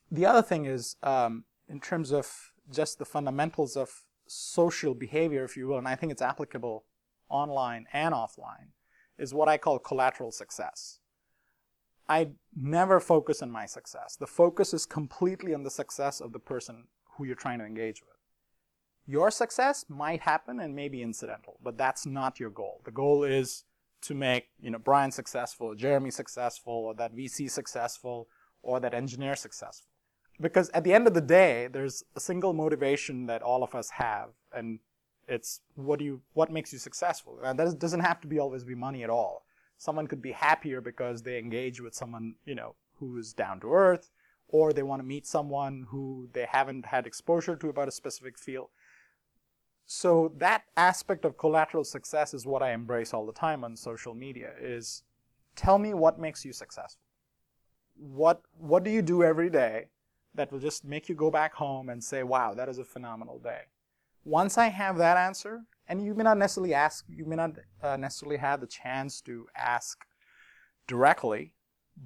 The 0.10 0.26
other 0.26 0.42
thing 0.42 0.66
is, 0.66 0.96
um, 1.04 1.46
in 1.70 1.80
terms 1.80 2.12
of 2.12 2.52
just 2.72 2.98
the 2.98 3.06
fundamentals 3.06 3.78
of 3.78 3.90
social 4.28 4.96
behavior, 4.96 5.44
if 5.44 5.56
you 5.56 5.68
will, 5.68 5.78
and 5.78 5.88
I 5.88 5.96
think 5.96 6.12
it's 6.12 6.22
applicable 6.22 6.86
online 7.30 7.86
and 7.94 8.14
offline, 8.14 8.72
is 9.22 9.34
what 9.34 9.48
I 9.48 9.58
call 9.58 9.78
collateral 9.78 10.32
success. 10.32 11.00
I 12.10 12.32
never 12.56 13.00
focus 13.00 13.42
on 13.42 13.52
my 13.52 13.68
success. 13.68 14.18
The 14.20 14.28
focus 14.28 14.74
is 14.74 14.86
completely 14.86 15.54
on 15.54 15.64
the 15.64 15.70
success 15.70 16.20
of 16.20 16.34
the 16.34 16.40
person 16.40 16.88
who 17.12 17.26
you're 17.26 17.36
trying 17.36 17.60
to 17.60 17.66
engage 17.66 18.02
with. 18.02 18.18
Your 19.06 19.30
success 19.30 19.86
might 19.88 20.22
happen 20.22 20.60
and 20.60 20.76
may 20.76 20.90
be 20.90 21.04
incidental, 21.04 21.58
but 21.64 21.78
that's 21.78 22.06
not 22.06 22.40
your 22.40 22.50
goal. 22.50 22.82
The 22.84 22.92
goal 22.92 23.24
is 23.24 23.64
to 24.02 24.16
make 24.16 24.48
you 24.60 24.72
know 24.72 24.80
Brian 24.80 25.12
successful, 25.12 25.76
Jeremy 25.76 26.10
successful, 26.10 26.74
or 26.74 26.96
that 26.96 27.16
VC 27.16 27.50
successful, 27.50 28.28
or 28.64 28.80
that 28.80 28.94
engineer 28.94 29.36
successful. 29.36 29.88
Because 30.40 30.70
at 30.70 30.84
the 30.84 30.94
end 30.94 31.06
of 31.08 31.14
the 31.14 31.22
day, 31.22 31.68
there's 31.72 32.04
a 32.16 32.20
single 32.20 32.54
motivation 32.54 33.28
that 33.28 33.44
all 33.44 33.64
of 33.64 33.76
us 33.76 33.92
have, 33.92 34.30
and 34.52 34.80
it's 35.32 35.62
what 35.76 35.98
do 35.98 36.06
you 36.06 36.22
what 36.34 36.52
makes 36.52 36.74
you 36.74 36.80
successful. 36.80 37.40
And 37.44 37.58
that 37.58 37.80
doesn't 37.80 38.02
have 38.02 38.20
to 38.22 38.28
be 38.28 38.38
always 38.38 38.64
be 38.66 38.76
money 38.76 39.04
at 39.04 39.10
all. 39.10 39.46
Someone 39.78 40.08
could 40.08 40.22
be 40.22 40.34
happier 40.34 40.82
because 40.82 41.24
they 41.24 41.40
engage 41.40 41.80
with 41.82 41.96
someone 41.96 42.36
you 42.46 42.54
know 42.54 42.76
who 43.00 43.18
is 43.18 43.34
down 43.34 43.60
to 43.62 43.74
earth, 43.74 44.12
or 44.50 44.74
they 44.74 44.84
want 44.84 45.02
to 45.02 45.08
meet 45.08 45.26
someone 45.26 45.88
who 45.90 46.30
they 46.34 46.46
haven't 46.46 46.86
had 46.88 47.08
exposure 47.08 47.56
to 47.56 47.70
about 47.70 47.88
a 47.88 47.92
specific 47.92 48.38
field. 48.38 48.70
So 49.86 50.34
that 50.38 50.64
aspect 50.78 51.26
of 51.26 51.38
collateral 51.38 51.84
success 51.84 52.34
is 52.34 52.46
what 52.46 52.62
I 52.62 52.72
embrace 52.72 53.14
all 53.14 53.26
the 53.26 53.34
time 53.34 53.64
on 53.64 53.76
social 53.76 54.14
media 54.14 54.52
is 54.60 55.04
tell 55.56 55.80
me 55.80 55.94
what 55.94 56.20
makes 56.20 56.46
you 56.46 56.54
successful. 56.54 57.02
What 57.96 58.42
what 58.58 58.84
do 58.84 58.92
you 58.92 59.02
do 59.02 59.24
every 59.24 59.50
day 59.50 59.88
that 60.36 60.52
will 60.52 60.60
just 60.60 60.84
make 60.84 61.08
you 61.08 61.16
go 61.16 61.32
back 61.32 61.54
home 61.54 61.90
and 61.90 62.04
say, 62.04 62.22
"Wow, 62.24 62.54
that 62.54 62.68
is 62.68 62.80
a 62.80 62.86
phenomenal 62.86 63.40
day." 63.40 63.64
Once 64.24 64.58
I 64.58 64.68
have 64.68 64.98
that 64.98 65.18
answer, 65.18 65.62
and 65.88 66.04
you 66.04 66.14
may 66.14 66.24
not 66.24 66.38
necessarily 66.38 66.74
ask, 66.74 67.06
you 67.10 67.26
may 67.26 67.36
not 67.36 67.52
uh, 67.82 67.98
necessarily 67.98 68.38
have 68.38 68.62
the 68.62 68.68
chance 68.68 69.22
to 69.22 69.48
ask 69.56 70.00
directly, 70.88 71.54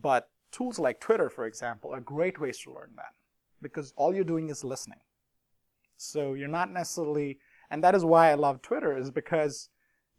but 0.02 0.30
tools 0.52 0.80
like 0.80 1.00
Twitter, 1.00 1.30
for 1.30 1.46
example, 1.46 1.94
are 1.94 2.00
great 2.00 2.40
ways 2.40 2.60
to 2.60 2.74
learn 2.74 2.92
that. 2.96 3.14
because 3.62 3.94
all 3.96 4.14
you're 4.14 4.24
doing 4.24 4.50
is 4.50 4.64
listening. 4.64 5.00
So 5.98 6.34
you're 6.34 6.48
not 6.48 6.72
necessarily, 6.72 7.40
and 7.70 7.84
that 7.84 7.96
is 7.96 8.06
why 8.06 8.30
I 8.30 8.36
love 8.36 8.62
Twitter, 8.62 8.98
is 8.98 9.12
because 9.12 9.70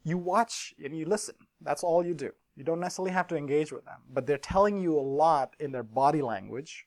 you 0.03 0.19
watch 0.19 0.75
and 0.83 0.97
you 0.97 1.07
listen. 1.07 1.37
That's 1.61 1.85
all 1.85 2.05
you 2.05 2.15
do. 2.15 2.33
You 2.57 2.65
don't 2.65 2.81
necessarily 2.81 3.13
have 3.13 3.29
to 3.29 3.37
engage 3.37 3.73
with 3.73 3.85
them, 3.85 4.01
but 4.11 4.27
they're 4.27 4.39
telling 4.39 4.81
you 4.81 4.99
a 4.99 5.01
lot 5.01 5.55
in 5.61 5.73
their 5.73 5.83
body 5.83 6.23
language 6.23 6.87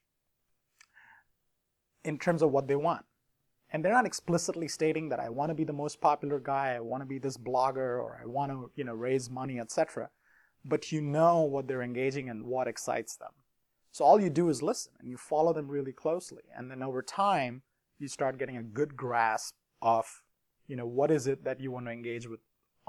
in 2.03 2.17
terms 2.17 2.41
of 2.41 2.51
what 2.51 2.67
they 2.67 2.75
want. 2.75 3.05
And 3.71 3.85
they're 3.85 3.93
not 3.93 4.05
explicitly 4.05 4.67
stating 4.67 5.09
that 5.09 5.19
I 5.19 5.29
want 5.29 5.49
to 5.51 5.55
be 5.55 5.63
the 5.63 5.73
most 5.73 6.01
popular 6.01 6.39
guy, 6.39 6.73
I 6.75 6.79
want 6.79 7.01
to 7.01 7.07
be 7.07 7.19
this 7.19 7.37
blogger, 7.37 8.01
or 8.01 8.19
I 8.21 8.25
want 8.25 8.51
to, 8.51 8.71
you 8.75 8.83
know, 8.83 8.93
raise 8.93 9.29
money, 9.29 9.59
etc. 9.59 10.09
But 10.65 10.91
you 10.91 11.01
know 11.01 11.41
what 11.41 11.67
they're 11.67 11.83
engaging 11.83 12.27
in, 12.27 12.37
and 12.37 12.45
what 12.45 12.67
excites 12.67 13.15
them. 13.15 13.31
So 13.91 14.05
all 14.05 14.19
you 14.19 14.29
do 14.29 14.49
is 14.49 14.61
listen 14.61 14.93
and 14.99 15.09
you 15.09 15.17
follow 15.17 15.53
them 15.53 15.67
really 15.67 15.91
closely. 15.91 16.43
And 16.55 16.69
then 16.69 16.83
over 16.83 17.01
time, 17.01 17.63
you 17.97 18.07
start 18.07 18.37
getting 18.37 18.57
a 18.57 18.63
good 18.63 18.95
grasp 18.95 19.55
of, 19.81 20.21
you 20.67 20.75
know, 20.75 20.85
what 20.85 21.11
is 21.11 21.27
it 21.27 21.43
that 21.43 21.59
you 21.59 21.71
want 21.71 21.85
to 21.87 21.91
engage 21.91 22.27
with 22.27 22.39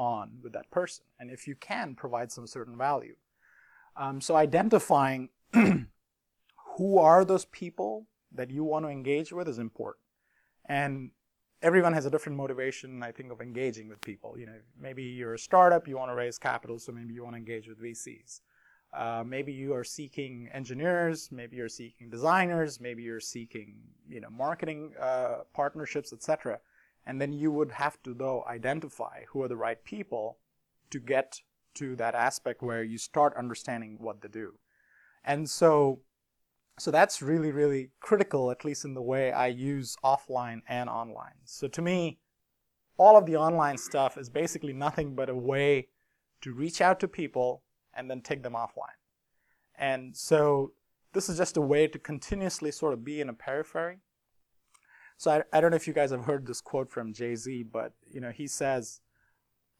on 0.01 0.39
with 0.43 0.53
that 0.55 0.71
person. 0.71 1.05
And 1.19 1.31
if 1.31 1.47
you 1.47 1.55
can 1.55 1.95
provide 1.95 2.33
some 2.33 2.47
certain 2.47 2.77
value. 2.77 3.17
Um, 3.97 4.21
so 4.21 4.35
identifying 4.35 5.29
who 5.53 6.99
are 6.99 7.25
those 7.25 7.45
people 7.47 8.07
that 8.33 8.51
you 8.51 8.65
want 8.65 8.87
to 8.87 8.91
engage 8.91 9.33
with 9.33 9.49
is 9.49 9.59
important. 9.59 10.05
And 10.67 11.11
everyone 11.63 11.93
has 11.93 12.07
a 12.07 12.11
different 12.11 12.39
motivation, 12.39 13.03
I 13.03 13.13
think, 13.13 13.33
of 13.33 13.41
engaging 13.41 13.89
with 13.89 14.01
people. 14.01 14.39
You 14.39 14.47
know, 14.47 14.59
maybe 14.81 15.03
you're 15.03 15.35
a 15.35 15.39
startup, 15.39 15.87
you 15.87 15.97
want 15.97 16.11
to 16.11 16.15
raise 16.15 16.39
capital, 16.39 16.79
so 16.79 16.93
maybe 16.93 17.15
you 17.15 17.23
want 17.23 17.35
to 17.35 17.39
engage 17.39 17.69
with 17.69 17.83
VCs. 17.83 18.41
Uh, 18.93 19.23
maybe 19.25 19.53
you 19.53 19.73
are 19.73 19.85
seeking 19.85 20.49
engineers, 20.53 21.31
maybe 21.31 21.57
you're 21.57 21.69
seeking 21.69 22.11
designers, 22.11 22.81
maybe 22.81 23.03
you're 23.03 23.21
seeking 23.21 23.77
you 24.09 24.21
know 24.21 24.31
marketing 24.31 24.93
uh, 25.01 25.39
partnerships, 25.55 26.13
etc. 26.13 26.59
And 27.07 27.21
then 27.21 27.33
you 27.33 27.53
would 27.53 27.71
have 27.73 28.03
to 28.03 28.15
though 28.15 28.45
identify 28.49 29.25
who 29.29 29.43
are 29.43 29.49
the 29.49 29.57
right 29.57 29.83
people 29.85 30.39
to 30.91 30.99
get 30.99 31.41
to 31.75 31.95
that 31.97 32.17
aspect 32.17 32.63
where 32.63 32.83
you 32.83 32.99
start 32.99 33.37
understanding 33.37 33.97
what 34.01 34.21
they 34.21 34.29
do. 34.29 34.55
And 35.25 35.49
so 35.49 36.01
so 36.81 36.91
that's 36.91 37.21
really 37.21 37.53
really 37.53 37.91
critical 38.01 38.51
at 38.51 38.65
least 38.65 38.85
in 38.85 38.95
the 38.95 39.03
way 39.03 39.33
I 39.33 39.49
use 39.49 39.97
offline 40.03 40.63
and 40.69 40.89
online. 40.89 41.41
So 41.45 41.69
to 41.69 41.83
me 41.83 42.19
all 42.97 43.17
of 43.17 43.27
the 43.27 43.37
online 43.37 43.79
stuff 43.79 44.19
is 44.19 44.29
basically 44.29 44.73
nothing 44.73 45.15
but 45.15 45.29
a 45.29 45.35
way 45.35 45.89
to 46.43 46.53
reach 46.53 46.81
out 46.81 47.01
to 47.01 47.09
people 47.09 47.63
and 47.95 48.11
then 48.11 48.21
take 48.21 48.43
them 48.43 48.53
offline. 48.53 48.99
And 49.79 50.17
so 50.17 50.73
this 51.13 51.29
is 51.29 51.39
just 51.39 51.57
a 51.57 51.63
way 51.63 51.87
to 51.87 51.99
continuously 51.99 52.71
sort 52.71 52.93
of 52.93 53.05
be 53.05 53.21
in 53.21 53.29
a 53.29 53.33
periphery. 53.33 53.99
So 55.17 55.31
I, 55.31 55.43
I 55.53 55.61
don't 55.61 55.71
know 55.71 55.77
if 55.77 55.87
you 55.87 55.95
guys 55.95 56.11
have 56.11 56.25
heard 56.25 56.47
this 56.47 56.61
quote 56.61 56.91
from 56.91 57.13
Jay-Z, 57.13 57.65
but 57.65 57.93
you 58.11 58.21
know, 58.21 58.31
he 58.31 58.47
says, 58.47 59.01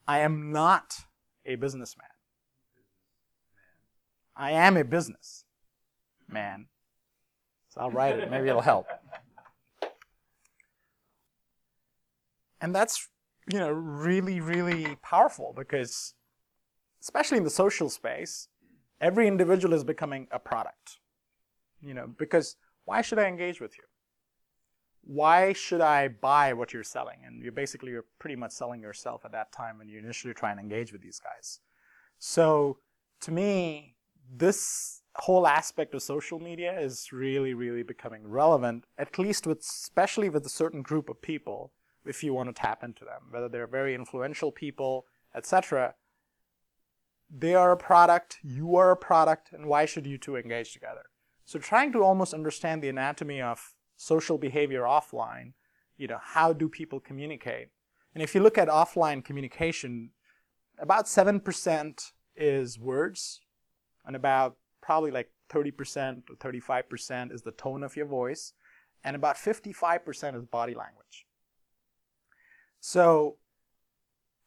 I 0.09 0.21
am 0.21 0.53
not 0.53 0.97
a 1.45 1.57
businessman. 1.57 2.09
I 4.37 4.53
am 4.53 4.77
a 4.77 4.85
business 4.85 5.45
man. 6.33 6.67
So 7.71 7.81
I'll 7.81 7.91
write 7.91 8.19
it. 8.19 8.31
Maybe 8.31 8.49
it'll 8.49 8.61
help. 8.61 8.87
And 12.61 12.75
that's, 12.75 13.09
you 13.51 13.59
know, 13.59 13.71
really, 13.71 14.41
really 14.41 14.97
powerful 15.03 15.55
because 15.57 16.15
especially 17.01 17.39
in 17.39 17.45
the 17.45 17.51
social 17.51 17.89
space, 17.89 18.49
every 19.01 19.27
individual 19.27 19.73
is 19.73 19.85
becoming 19.85 20.29
a 20.31 20.39
product. 20.39 20.99
You 21.81 21.95
know, 21.95 22.09
because 22.19 22.57
why 22.85 23.01
should 23.01 23.19
I 23.19 23.27
engage 23.27 23.61
with 23.61 23.79
you? 23.79 23.85
Why 25.03 25.55
should 25.55 25.81
I 25.81 26.09
buy 26.09 26.53
what 26.53 26.75
you're 26.75 26.85
selling? 26.85 27.21
And 27.25 27.43
you're 27.43 27.53
basically 27.53 27.91
you're 27.91 28.05
pretty 28.19 28.37
much 28.37 28.53
selling 28.53 28.83
yourself 28.83 29.25
at 29.25 29.33
that 29.33 29.51
time 29.53 29.79
when 29.79 29.89
you 29.89 29.99
initially 29.99 30.35
try 30.35 30.51
and 30.51 30.61
engage 30.61 30.93
with 30.93 31.01
these 31.01 31.21
guys. 31.21 31.61
So 32.19 32.79
to 33.23 33.31
me, 33.33 33.97
this 34.31 35.00
whole 35.21 35.47
aspect 35.47 35.95
of 35.95 36.03
social 36.03 36.39
media 36.39 36.79
is 36.79 37.13
really, 37.13 37.55
really 37.55 37.83
becoming 37.83 38.27
relevant, 38.27 38.85
at 38.99 39.19
least 39.19 39.47
with 39.47 39.61
especially 39.61 40.29
with 40.29 40.45
a 40.47 40.51
certain 40.51 40.83
group 40.83 41.09
of 41.09 41.21
people, 41.21 41.73
if 42.07 42.25
you 42.25 42.33
want 42.33 42.49
to 42.49 42.61
tap 42.61 42.83
into 42.83 43.05
them, 43.05 43.23
whether 43.31 43.49
they're 43.49 43.67
very 43.67 43.95
influential 43.95 44.51
people, 44.51 45.07
etc 45.35 45.95
they 47.31 47.55
are 47.55 47.71
a 47.71 47.77
product, 47.77 48.39
you 48.43 48.77
are 48.77 48.91
a 48.91 48.97
product, 48.97 49.53
and 49.53 49.67
why 49.67 49.85
should 49.85 50.07
you 50.07 50.19
two 50.19 50.37
engage 50.37 50.73
together? 50.73 51.05
So 51.45 51.59
trying 51.59 51.93
to 51.93 52.03
almost 52.03 52.35
understand 52.35 52.83
the 52.83 52.89
anatomy 52.89 53.41
of 53.41 53.75
social 53.97 54.39
behavior 54.39 54.83
offline, 54.83 55.53
you 55.97 56.09
know, 56.09 56.19
how 56.21 56.53
do 56.53 56.69
people 56.69 56.99
communicate? 56.99 57.69
And 58.15 58.23
if 58.23 58.35
you 58.35 58.43
look 58.43 58.59
at 58.59 58.69
offline 58.69 59.25
communication, 59.25 60.11
about 60.79 61.05
7% 61.05 62.13
is 62.35 62.79
words, 62.79 63.41
and 64.05 64.17
about 64.17 64.57
probably 64.91 65.13
like 65.13 65.31
30% 65.51 66.23
or 66.31 66.35
35% 66.35 67.33
is 67.33 67.43
the 67.43 67.53
tone 67.53 67.85
of 67.85 67.95
your 67.95 68.07
voice, 68.07 68.55
and 69.05 69.15
about 69.15 69.37
55% 69.37 70.37
is 70.37 70.45
body 70.47 70.75
language. 70.75 71.27
So 72.81 73.37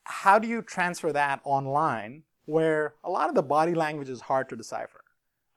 how 0.03 0.39
do 0.39 0.49
you 0.49 0.61
transfer 0.61 1.13
that 1.13 1.39
online 1.45 2.23
where 2.43 2.95
a 3.05 3.09
lot 3.09 3.29
of 3.29 3.35
the 3.35 3.41
body 3.41 3.73
language 3.73 4.09
is 4.09 4.19
hard 4.19 4.49
to 4.49 4.57
decipher. 4.57 5.05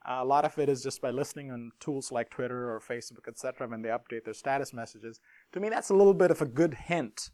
Uh, 0.08 0.20
a 0.20 0.24
lot 0.24 0.44
of 0.44 0.56
it 0.56 0.68
is 0.68 0.84
just 0.84 1.02
by 1.02 1.10
listening 1.10 1.50
on 1.50 1.72
tools 1.80 2.12
like 2.12 2.30
Twitter 2.30 2.72
or 2.72 2.78
Facebook, 2.78 3.26
etc., 3.26 3.66
when 3.66 3.82
they 3.82 3.88
update 3.88 4.22
their 4.24 4.34
status 4.34 4.72
messages. 4.72 5.18
To 5.50 5.58
me, 5.58 5.68
that's 5.68 5.90
a 5.90 5.94
little 5.94 6.14
bit 6.14 6.30
of 6.30 6.40
a 6.40 6.46
good 6.46 6.74
hint 6.74 7.30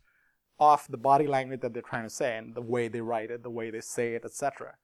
of 0.59 0.87
the 0.89 0.97
body 0.97 1.27
language 1.27 1.61
that 1.61 1.75
they're 1.75 1.83
trying 1.83 2.05
to 2.05 2.17
say 2.23 2.39
and 2.39 2.55
the 2.55 2.63
way 2.63 2.89
they 2.89 3.03
write 3.03 3.31
it, 3.31 3.43
the 3.43 3.51
way 3.51 3.69
they 3.69 3.83
say 3.83 4.15
it, 4.15 4.25
etc. 4.25 4.77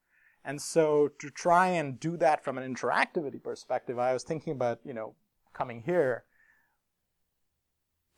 And 0.44 0.62
so 0.62 1.08
to 1.18 1.30
try 1.30 1.68
and 1.68 2.00
do 2.00 2.16
that 2.16 2.42
from 2.42 2.58
an 2.58 2.74
interactivity 2.74 3.42
perspective, 3.42 3.98
I 3.98 4.12
was 4.12 4.22
thinking 4.22 4.52
about, 4.52 4.80
you 4.84 4.94
know, 4.94 5.14
coming 5.52 5.82
here. 5.82 6.24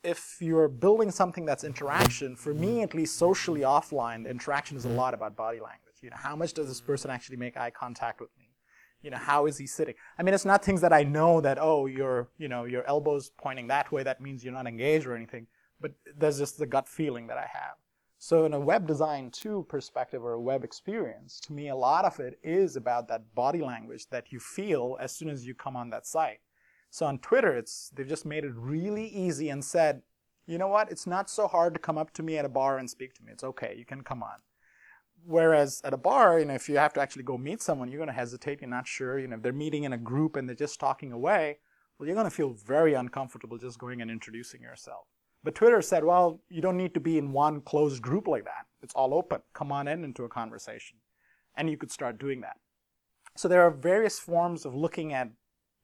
If 0.03 0.37
you're 0.41 0.69
building 0.69 1.11
something 1.11 1.45
that's 1.45 1.65
interaction, 1.65 2.37
for 2.37 2.55
me 2.55 2.83
at 2.83 2.95
least 2.95 3.17
socially 3.17 3.61
offline, 3.61 4.29
interaction 4.29 4.77
is 4.77 4.85
a 4.85 4.91
lot 4.91 5.13
about 5.13 5.37
body 5.37 5.59
language. 5.61 5.97
You 6.01 6.11
know, 6.11 6.17
how 6.19 6.37
much 6.37 6.55
does 6.55 6.69
this 6.69 6.81
person 6.81 7.11
actually 7.11 7.37
make 7.37 7.57
eye 7.57 7.71
contact 7.71 8.21
with 8.21 8.31
me? 8.39 8.47
You 9.03 9.11
know, 9.11 9.19
how 9.19 9.47
is 9.47 9.59
he 9.59 9.67
sitting? 9.67 9.95
I 10.19 10.23
mean, 10.23 10.35
it's 10.35 10.45
not 10.45 10.65
things 10.65 10.81
that 10.83 10.93
I 10.93 11.03
know 11.03 11.41
that, 11.41 11.59
oh, 11.61 11.87
your, 11.87 12.29
you 12.39 12.49
know, 12.49 12.65
your 12.65 12.87
elbow's 12.87 13.31
pointing 13.39 13.67
that 13.69 13.91
way, 13.91 14.03
that 14.03 14.21
means 14.21 14.45
you're 14.45 14.55
not 14.55 14.67
engaged 14.67 15.07
or 15.07 15.17
anything, 15.17 15.47
but 15.81 15.93
there's 16.17 16.39
just 16.39 16.59
the 16.59 16.67
gut 16.67 16.87
feeling 16.89 17.27
that 17.27 17.39
I 17.39 17.47
have. 17.53 17.77
So 18.23 18.45
in 18.45 18.53
a 18.53 18.61
web 18.61 18.87
design 18.87 19.31
2 19.31 19.65
perspective 19.67 20.23
or 20.23 20.35
a 20.35 20.41
web 20.41 20.63
experience, 20.63 21.41
to 21.41 21.55
me, 21.55 21.71
a 21.71 21.75
lot 21.75 22.05
of 22.05 22.21
it 22.21 22.39
is 22.43 22.77
about 22.77 23.09
that 23.09 23.35
body 23.35 23.63
language 23.63 24.11
that 24.11 24.31
you 24.31 24.39
feel 24.39 24.99
as 25.01 25.11
soon 25.11 25.31
as 25.31 25.47
you 25.47 25.55
come 25.55 25.75
on 25.75 25.89
that 25.89 26.07
site. 26.07 26.41
So 26.91 27.07
on 27.07 27.19
Twitter, 27.21 27.57
it's, 27.57 27.91
they've 27.95 28.07
just 28.07 28.27
made 28.27 28.45
it 28.45 28.53
really 28.55 29.07
easy 29.07 29.49
and 29.49 29.65
said, 29.65 30.03
you 30.47 30.59
know 30.59 30.69
what, 30.69 30.91
it's 30.91 31.07
not 31.07 31.31
so 31.31 31.49
hard 31.49 31.73
to 31.73 31.81
come 31.81 31.97
up 31.97 32.13
to 32.13 32.23
me 32.23 32.37
at 32.37 32.45
a 32.45 32.51
bar 32.51 32.77
and 32.77 32.91
speak 32.91 33.15
to 33.15 33.23
me. 33.23 33.33
It's 33.33 33.43
okay, 33.43 33.75
you 33.79 33.87
can 33.87 34.03
come 34.03 34.23
on. 34.23 34.41
Whereas 35.25 35.81
at 35.83 35.95
a 35.95 35.97
bar, 35.97 36.41
you 36.41 36.45
know, 36.45 36.55
if 36.55 36.69
you 36.69 36.77
have 36.77 36.93
to 36.95 37.01
actually 37.01 37.23
go 37.23 37.39
meet 37.39 37.63
someone, 37.63 37.89
you're 37.89 38.01
going 38.01 38.09
to 38.09 38.13
hesitate. 38.13 38.61
You're 38.61 38.69
not 38.69 38.87
sure. 38.87 39.19
You 39.19 39.29
know, 39.29 39.37
if 39.37 39.43
they're 39.43 39.53
meeting 39.55 39.85
in 39.85 39.95
a 39.95 39.99
group 39.99 40.37
and 40.37 40.47
they're 40.47 40.55
just 40.55 40.79
talking 40.79 41.11
away, 41.11 41.59
well, 41.99 42.07
you're 42.07 42.17
going 42.17 42.29
to 42.29 42.31
feel 42.31 42.53
very 42.53 42.93
uncomfortable 42.93 43.57
just 43.57 43.79
going 43.79 44.03
and 44.03 44.11
introducing 44.11 44.61
yourself. 44.61 45.07
But 45.43 45.55
Twitter 45.55 45.81
said, 45.81 46.05
well, 46.05 46.41
you 46.49 46.61
don't 46.61 46.77
need 46.77 46.95
to 46.95 47.01
be 47.01 47.17
in 47.17 47.33
one 47.33 47.63
closed 47.63 48.03
group 48.03 48.29
like 48.29 48.45
that. 48.45 48.67
It's 48.83 48.95
all 48.95 49.15
open. 49.15 49.41
Come 49.55 49.73
on 49.73 49.89
in 49.89 50.05
into 50.05 50.25
a 50.25 50.29
conversation. 50.29 50.99
And 51.57 51.71
you 51.71 51.77
could 51.77 51.91
start 51.91 52.19
doing 52.19 52.43
that. 52.43 52.57
So 53.37 53.49
there 53.49 53.63
are 53.63 53.71
various 53.71 54.19
forms 54.19 54.67
of 54.67 54.75
looking 54.75 55.13
at, 55.13 55.31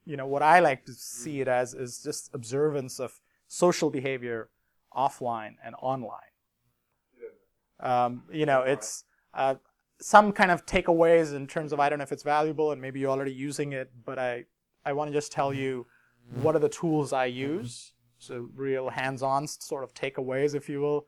you 0.05 0.17
know, 0.17 0.27
what 0.27 0.43
I 0.43 0.59
like 0.59 0.85
to 0.85 0.93
see 0.93 1.41
it 1.41 1.47
as 1.47 1.73
is 1.73 2.01
just 2.03 2.29
observance 2.33 2.99
of 2.99 3.19
social 3.47 3.89
behavior 3.89 4.49
offline 4.95 5.55
and 5.63 5.75
online. 5.81 6.33
Um, 7.79 8.23
you 8.31 8.45
know, 8.45 8.61
it's 8.61 9.05
uh, 9.33 9.55
some 9.99 10.31
kind 10.31 10.51
of 10.51 10.65
takeaways 10.65 11.35
in 11.35 11.47
terms 11.47 11.73
of 11.73 11.79
I 11.79 11.89
don't 11.89 11.99
know 11.99 12.03
if 12.03 12.11
it's 12.11 12.23
valuable 12.23 12.71
and 12.71 12.81
maybe 12.81 12.99
you're 12.99 13.11
already 13.11 13.33
using 13.33 13.73
it, 13.73 13.91
but 14.05 14.17
I, 14.19 14.45
I 14.85 14.93
want 14.93 15.09
to 15.09 15.13
just 15.13 15.31
tell 15.31 15.53
you 15.53 15.85
what 16.41 16.55
are 16.55 16.59
the 16.59 16.69
tools 16.69 17.13
I 17.13 17.25
use. 17.25 17.93
So 18.19 18.49
real 18.55 18.89
hands-on 18.89 19.47
sort 19.47 19.83
of 19.83 19.93
takeaways, 19.93 20.55
if 20.55 20.69
you 20.69 20.81
will. 20.81 21.07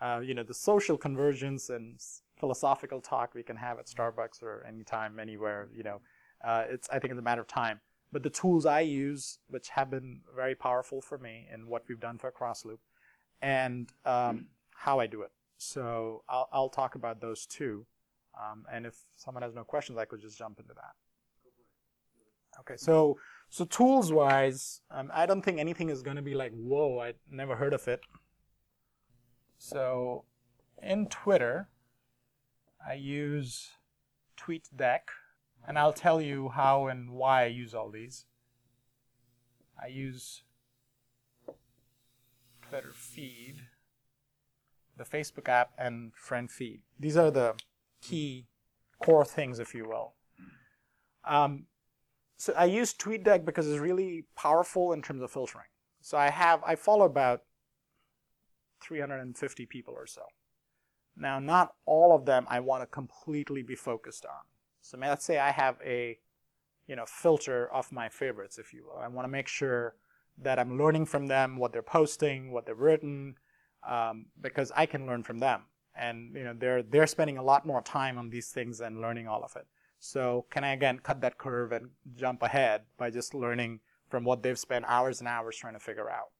Uh, 0.00 0.20
you 0.22 0.34
know, 0.34 0.42
the 0.42 0.54
social 0.54 0.96
convergence 0.96 1.68
and 1.70 2.00
philosophical 2.38 3.00
talk 3.00 3.34
we 3.34 3.42
can 3.42 3.56
have 3.56 3.78
at 3.78 3.86
Starbucks 3.86 4.42
or 4.42 4.64
anytime, 4.66 5.18
anywhere. 5.18 5.68
You 5.74 5.82
know, 5.82 6.00
uh, 6.42 6.64
it's 6.68 6.88
I 6.90 6.98
think 6.98 7.12
it's 7.12 7.20
a 7.20 7.22
matter 7.22 7.42
of 7.42 7.48
time. 7.48 7.80
But 8.12 8.22
the 8.22 8.30
tools 8.30 8.66
I 8.66 8.80
use, 8.80 9.38
which 9.48 9.68
have 9.68 9.90
been 9.90 10.20
very 10.34 10.54
powerful 10.54 11.00
for 11.00 11.18
me 11.18 11.46
in 11.52 11.68
what 11.68 11.84
we've 11.88 12.00
done 12.00 12.18
for 12.18 12.32
Crossloop, 12.32 12.78
and 13.40 13.88
um, 14.04 14.46
how 14.74 14.98
I 14.98 15.06
do 15.06 15.22
it. 15.22 15.30
So 15.58 16.22
I'll, 16.28 16.48
I'll 16.52 16.68
talk 16.68 16.94
about 16.94 17.20
those 17.20 17.46
two. 17.46 17.86
Um, 18.40 18.64
and 18.72 18.86
if 18.86 18.96
someone 19.16 19.42
has 19.42 19.54
no 19.54 19.64
questions, 19.64 19.98
I 19.98 20.06
could 20.06 20.20
just 20.20 20.38
jump 20.38 20.58
into 20.58 20.74
that. 20.74 20.94
Okay, 22.60 22.76
so 22.76 23.16
So 23.52 23.64
tools 23.64 24.12
wise, 24.12 24.80
um, 24.92 25.10
I 25.12 25.26
don't 25.26 25.42
think 25.42 25.58
anything 25.58 25.88
is 25.90 26.02
going 26.02 26.16
to 26.16 26.22
be 26.22 26.34
like, 26.34 26.52
whoa, 26.52 27.00
I 27.00 27.14
never 27.28 27.56
heard 27.56 27.72
of 27.72 27.88
it. 27.88 28.00
So 29.58 30.24
in 30.80 31.06
Twitter, 31.08 31.68
I 32.88 32.94
use 32.94 33.70
TweetDeck, 34.38 35.00
and 35.66 35.76
I'll 35.78 35.92
tell 35.92 36.20
you 36.20 36.50
how 36.50 36.86
and 36.86 37.10
why 37.10 37.42
I 37.42 37.46
use 37.46 37.74
all 37.74 37.90
these. 37.90 38.24
I 39.82 39.88
use 39.88 40.44
Twitter 42.62 42.92
feed, 42.94 43.62
the 44.96 45.04
Facebook 45.04 45.48
app, 45.48 45.72
and 45.76 46.14
friend 46.14 46.48
feed. 46.48 46.82
These 47.00 47.16
are 47.16 47.32
the 47.32 47.54
key 48.00 48.46
core 49.02 49.24
things, 49.24 49.58
if 49.58 49.74
you 49.74 49.88
will. 49.88 50.14
Um, 51.24 51.66
so 52.40 52.54
I 52.56 52.64
use 52.64 52.94
TweetDeck 52.94 53.44
because 53.44 53.68
it's 53.68 53.78
really 53.78 54.24
powerful 54.34 54.94
in 54.94 55.02
terms 55.02 55.20
of 55.20 55.30
filtering. 55.30 55.66
So 56.00 56.16
I 56.16 56.30
have 56.30 56.62
I 56.64 56.74
follow 56.74 57.04
about 57.04 57.42
350 58.82 59.66
people 59.66 59.92
or 59.92 60.06
so. 60.06 60.22
Now, 61.14 61.38
not 61.38 61.74
all 61.84 62.16
of 62.16 62.24
them 62.24 62.46
I 62.48 62.60
want 62.60 62.82
to 62.82 62.86
completely 62.86 63.62
be 63.62 63.74
focused 63.74 64.24
on. 64.24 64.40
So 64.80 64.96
let's 64.96 65.22
say 65.22 65.38
I 65.38 65.50
have 65.50 65.76
a 65.84 66.18
you 66.86 66.96
know 66.96 67.04
filter 67.06 67.70
of 67.70 67.92
my 67.92 68.08
favorites, 68.08 68.56
if 68.56 68.72
you 68.72 68.86
will. 68.86 68.98
I 68.98 69.08
want 69.08 69.26
to 69.26 69.30
make 69.30 69.46
sure 69.46 69.96
that 70.38 70.58
I'm 70.58 70.78
learning 70.78 71.04
from 71.04 71.26
them, 71.26 71.58
what 71.58 71.74
they're 71.74 71.82
posting, 71.82 72.52
what 72.52 72.64
they've 72.64 72.78
written, 72.78 73.34
um, 73.86 74.24
because 74.40 74.72
I 74.74 74.86
can 74.86 75.04
learn 75.04 75.24
from 75.24 75.40
them. 75.40 75.64
And 75.94 76.34
you 76.34 76.44
know 76.44 76.54
they're 76.58 76.82
they're 76.82 77.06
spending 77.06 77.36
a 77.36 77.42
lot 77.42 77.66
more 77.66 77.82
time 77.82 78.16
on 78.16 78.30
these 78.30 78.48
things 78.48 78.80
and 78.80 79.02
learning 79.02 79.28
all 79.28 79.44
of 79.44 79.56
it. 79.56 79.66
So 80.00 80.46
can 80.50 80.64
I 80.64 80.72
again 80.72 80.98
cut 80.98 81.20
that 81.20 81.38
curve 81.38 81.72
and 81.72 81.90
jump 82.16 82.42
ahead 82.42 82.82
by 82.96 83.10
just 83.10 83.34
learning 83.34 83.80
from 84.08 84.24
what 84.24 84.42
they've 84.42 84.58
spent 84.58 84.86
hours 84.88 85.20
and 85.20 85.28
hours 85.28 85.56
trying 85.56 85.74
to 85.74 85.78
figure 85.78 86.08
out? 86.10 86.30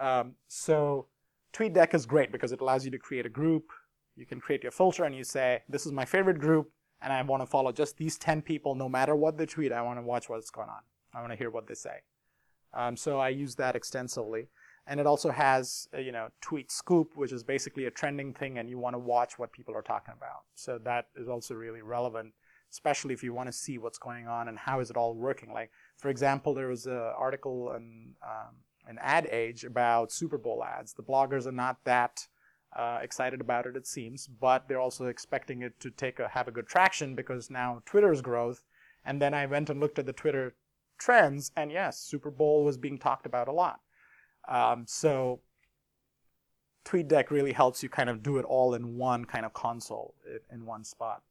Um, 0.00 0.34
so 0.48 1.06
TweetDeck 1.52 1.94
is 1.94 2.06
great 2.06 2.32
because 2.32 2.52
it 2.52 2.60
allows 2.60 2.86
you 2.86 2.90
to 2.90 2.98
create 2.98 3.26
a 3.26 3.30
group. 3.30 3.70
You 4.16 4.24
can 4.24 4.40
create 4.40 4.62
your 4.62 4.72
filter 4.72 5.04
and 5.04 5.14
you 5.14 5.24
say, 5.24 5.62
this 5.68 5.84
is 5.84 5.92
my 5.92 6.06
favorite 6.06 6.38
group 6.38 6.70
and 7.02 7.12
I 7.12 7.20
want 7.20 7.42
to 7.42 7.46
follow 7.46 7.70
just 7.70 7.98
these 7.98 8.16
10 8.16 8.40
people 8.40 8.74
no 8.74 8.88
matter 8.88 9.14
what 9.14 9.36
they 9.36 9.44
tweet. 9.44 9.72
I 9.72 9.82
want 9.82 9.98
to 9.98 10.02
watch 10.02 10.30
what's 10.30 10.50
going 10.50 10.70
on. 10.70 10.80
I 11.14 11.20
want 11.20 11.32
to 11.32 11.38
hear 11.38 11.50
what 11.50 11.66
they 11.66 11.74
say. 11.74 12.00
Um, 12.72 12.96
so 12.96 13.18
I 13.18 13.28
use 13.28 13.54
that 13.56 13.76
extensively. 13.76 14.48
And 14.86 15.00
it 15.00 15.06
also 15.06 15.30
has, 15.30 15.88
uh, 15.92 15.98
you 15.98 16.12
know, 16.12 16.28
Twitscoop, 16.42 17.08
which 17.14 17.32
is 17.32 17.42
basically 17.42 17.84
a 17.86 17.90
trending 17.90 18.32
thing 18.32 18.58
and 18.58 18.70
you 18.70 18.78
want 18.78 18.94
to 18.94 18.98
watch 18.98 19.38
what 19.38 19.52
people 19.52 19.74
are 19.74 19.82
talking 19.82 20.14
about. 20.16 20.44
So 20.54 20.78
that 20.84 21.08
is 21.14 21.28
also 21.28 21.54
really 21.54 21.82
relevant 21.82 22.32
especially 22.76 23.14
if 23.14 23.24
you 23.24 23.32
want 23.32 23.48
to 23.48 23.52
see 23.52 23.78
what's 23.78 23.96
going 23.98 24.28
on 24.28 24.48
and 24.48 24.58
how 24.58 24.80
is 24.80 24.90
it 24.90 24.98
all 24.98 25.14
working. 25.14 25.50
Like, 25.50 25.70
for 25.96 26.10
example, 26.10 26.52
there 26.52 26.68
was 26.68 26.84
an 26.84 27.12
article 27.16 27.72
in 27.72 28.12
um, 28.22 28.56
an 28.86 28.98
ad 29.00 29.26
age 29.32 29.64
about 29.64 30.12
Super 30.12 30.36
Bowl 30.36 30.62
ads. 30.62 30.92
The 30.92 31.02
bloggers 31.02 31.46
are 31.46 31.52
not 31.52 31.78
that 31.84 32.28
uh, 32.76 32.98
excited 33.00 33.40
about 33.40 33.64
it, 33.64 33.76
it 33.76 33.86
seems, 33.86 34.26
but 34.26 34.68
they're 34.68 34.80
also 34.80 35.06
expecting 35.06 35.62
it 35.62 35.80
to 35.80 35.90
take 35.90 36.20
a, 36.20 36.28
have 36.28 36.48
a 36.48 36.50
good 36.50 36.66
traction 36.66 37.14
because 37.14 37.48
now 37.48 37.82
Twitter's 37.86 38.20
growth. 38.20 38.62
And 39.06 39.22
then 39.22 39.32
I 39.32 39.46
went 39.46 39.70
and 39.70 39.80
looked 39.80 39.98
at 39.98 40.04
the 40.04 40.12
Twitter 40.12 40.54
trends, 40.98 41.52
and 41.56 41.72
yes, 41.72 41.98
Super 41.98 42.30
Bowl 42.30 42.62
was 42.62 42.76
being 42.76 42.98
talked 42.98 43.24
about 43.24 43.48
a 43.48 43.52
lot. 43.52 43.80
Um, 44.48 44.84
so 44.86 45.40
TweetDeck 46.84 47.30
really 47.30 47.52
helps 47.52 47.82
you 47.82 47.88
kind 47.88 48.10
of 48.10 48.22
do 48.22 48.36
it 48.36 48.44
all 48.44 48.74
in 48.74 48.96
one 48.98 49.24
kind 49.24 49.46
of 49.46 49.54
console 49.54 50.14
in 50.52 50.66
one 50.66 50.84
spot. 50.84 51.22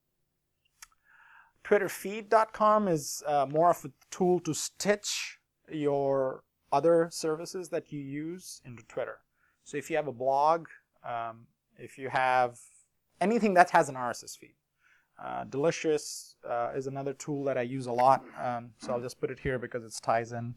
TwitterFeed.com 1.65 2.87
is 2.87 3.23
uh, 3.25 3.47
more 3.49 3.71
of 3.71 3.83
a 3.85 3.91
tool 4.11 4.39
to 4.41 4.53
stitch 4.53 5.39
your 5.71 6.43
other 6.71 7.09
services 7.11 7.69
that 7.69 7.91
you 7.91 7.99
use 7.99 8.61
into 8.65 8.83
Twitter. 8.83 9.19
So 9.63 9.77
if 9.77 9.89
you 9.89 9.95
have 9.95 10.07
a 10.07 10.13
blog, 10.13 10.67
um, 11.03 11.47
if 11.79 11.97
you 11.97 12.09
have 12.09 12.59
anything 13.19 13.55
that 13.55 13.71
has 13.71 13.89
an 13.89 13.95
RSS 13.95 14.37
feed, 14.37 14.53
uh, 15.23 15.45
Delicious 15.45 16.35
uh, 16.47 16.71
is 16.75 16.85
another 16.85 17.13
tool 17.13 17.43
that 17.45 17.57
I 17.57 17.63
use 17.63 17.87
a 17.87 17.91
lot. 17.91 18.23
Um, 18.39 18.71
so 18.77 18.93
I'll 18.93 19.01
just 19.01 19.19
put 19.19 19.31
it 19.31 19.39
here 19.39 19.57
because 19.57 19.83
it 19.83 19.93
ties 20.03 20.33
in. 20.33 20.53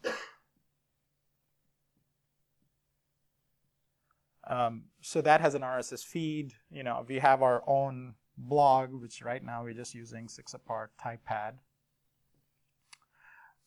Um, 4.46 4.84
so 5.00 5.20
that 5.22 5.40
has 5.40 5.54
an 5.54 5.62
RSS 5.62 6.04
feed. 6.04 6.52
You 6.70 6.82
know, 6.82 7.04
we 7.06 7.18
have 7.18 7.42
our 7.42 7.62
own 7.66 8.14
blog, 8.38 8.92
which 8.92 9.22
right 9.22 9.44
now 9.44 9.62
we're 9.62 9.74
just 9.74 9.94
using 9.94 10.28
six 10.28 10.54
apart 10.54 10.92
typepad. 11.02 11.54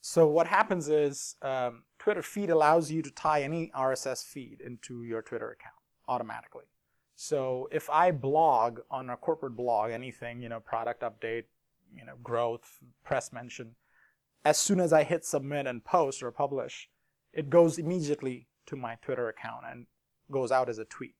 So 0.02 0.28
what 0.28 0.48
happens 0.48 0.90
is 0.90 1.36
um, 1.44 1.84
Twitter 2.00 2.24
feed 2.24 2.50
allows 2.50 2.90
you 2.90 3.04
to 3.04 3.12
tie 3.12 3.44
any 3.44 3.72
RSS 3.78 4.26
feed 4.26 4.62
into 4.62 5.04
your 5.04 5.22
Twitter 5.22 5.52
account 5.52 5.76
automatically. 6.08 6.66
So 7.16 7.70
if 7.72 7.88
I 7.90 8.10
blog 8.10 8.80
on 8.90 9.12
a 9.12 9.18
corporate 9.18 9.56
blog, 9.56 9.92
anything, 9.92 10.42
you 10.42 10.50
know, 10.50 10.60
product 10.60 11.04
update, 11.04 11.44
you 11.96 12.04
know, 12.04 12.16
growth, 12.24 12.80
press 13.04 13.32
mention, 13.32 13.76
as 14.44 14.58
soon 14.58 14.80
as 14.80 14.92
I 14.92 15.04
hit 15.04 15.24
submit 15.24 15.68
and 15.68 15.86
post 15.86 16.24
or 16.24 16.32
publish, 16.32 16.90
it 17.32 17.52
goes 17.52 17.78
immediately 17.78 18.48
to 18.66 18.76
my 18.76 18.96
Twitter 19.04 19.30
account 19.30 19.66
and 19.70 19.86
goes 20.32 20.52
out 20.52 20.68
as 20.68 20.80
a 20.80 20.86
tweet. 20.86 21.14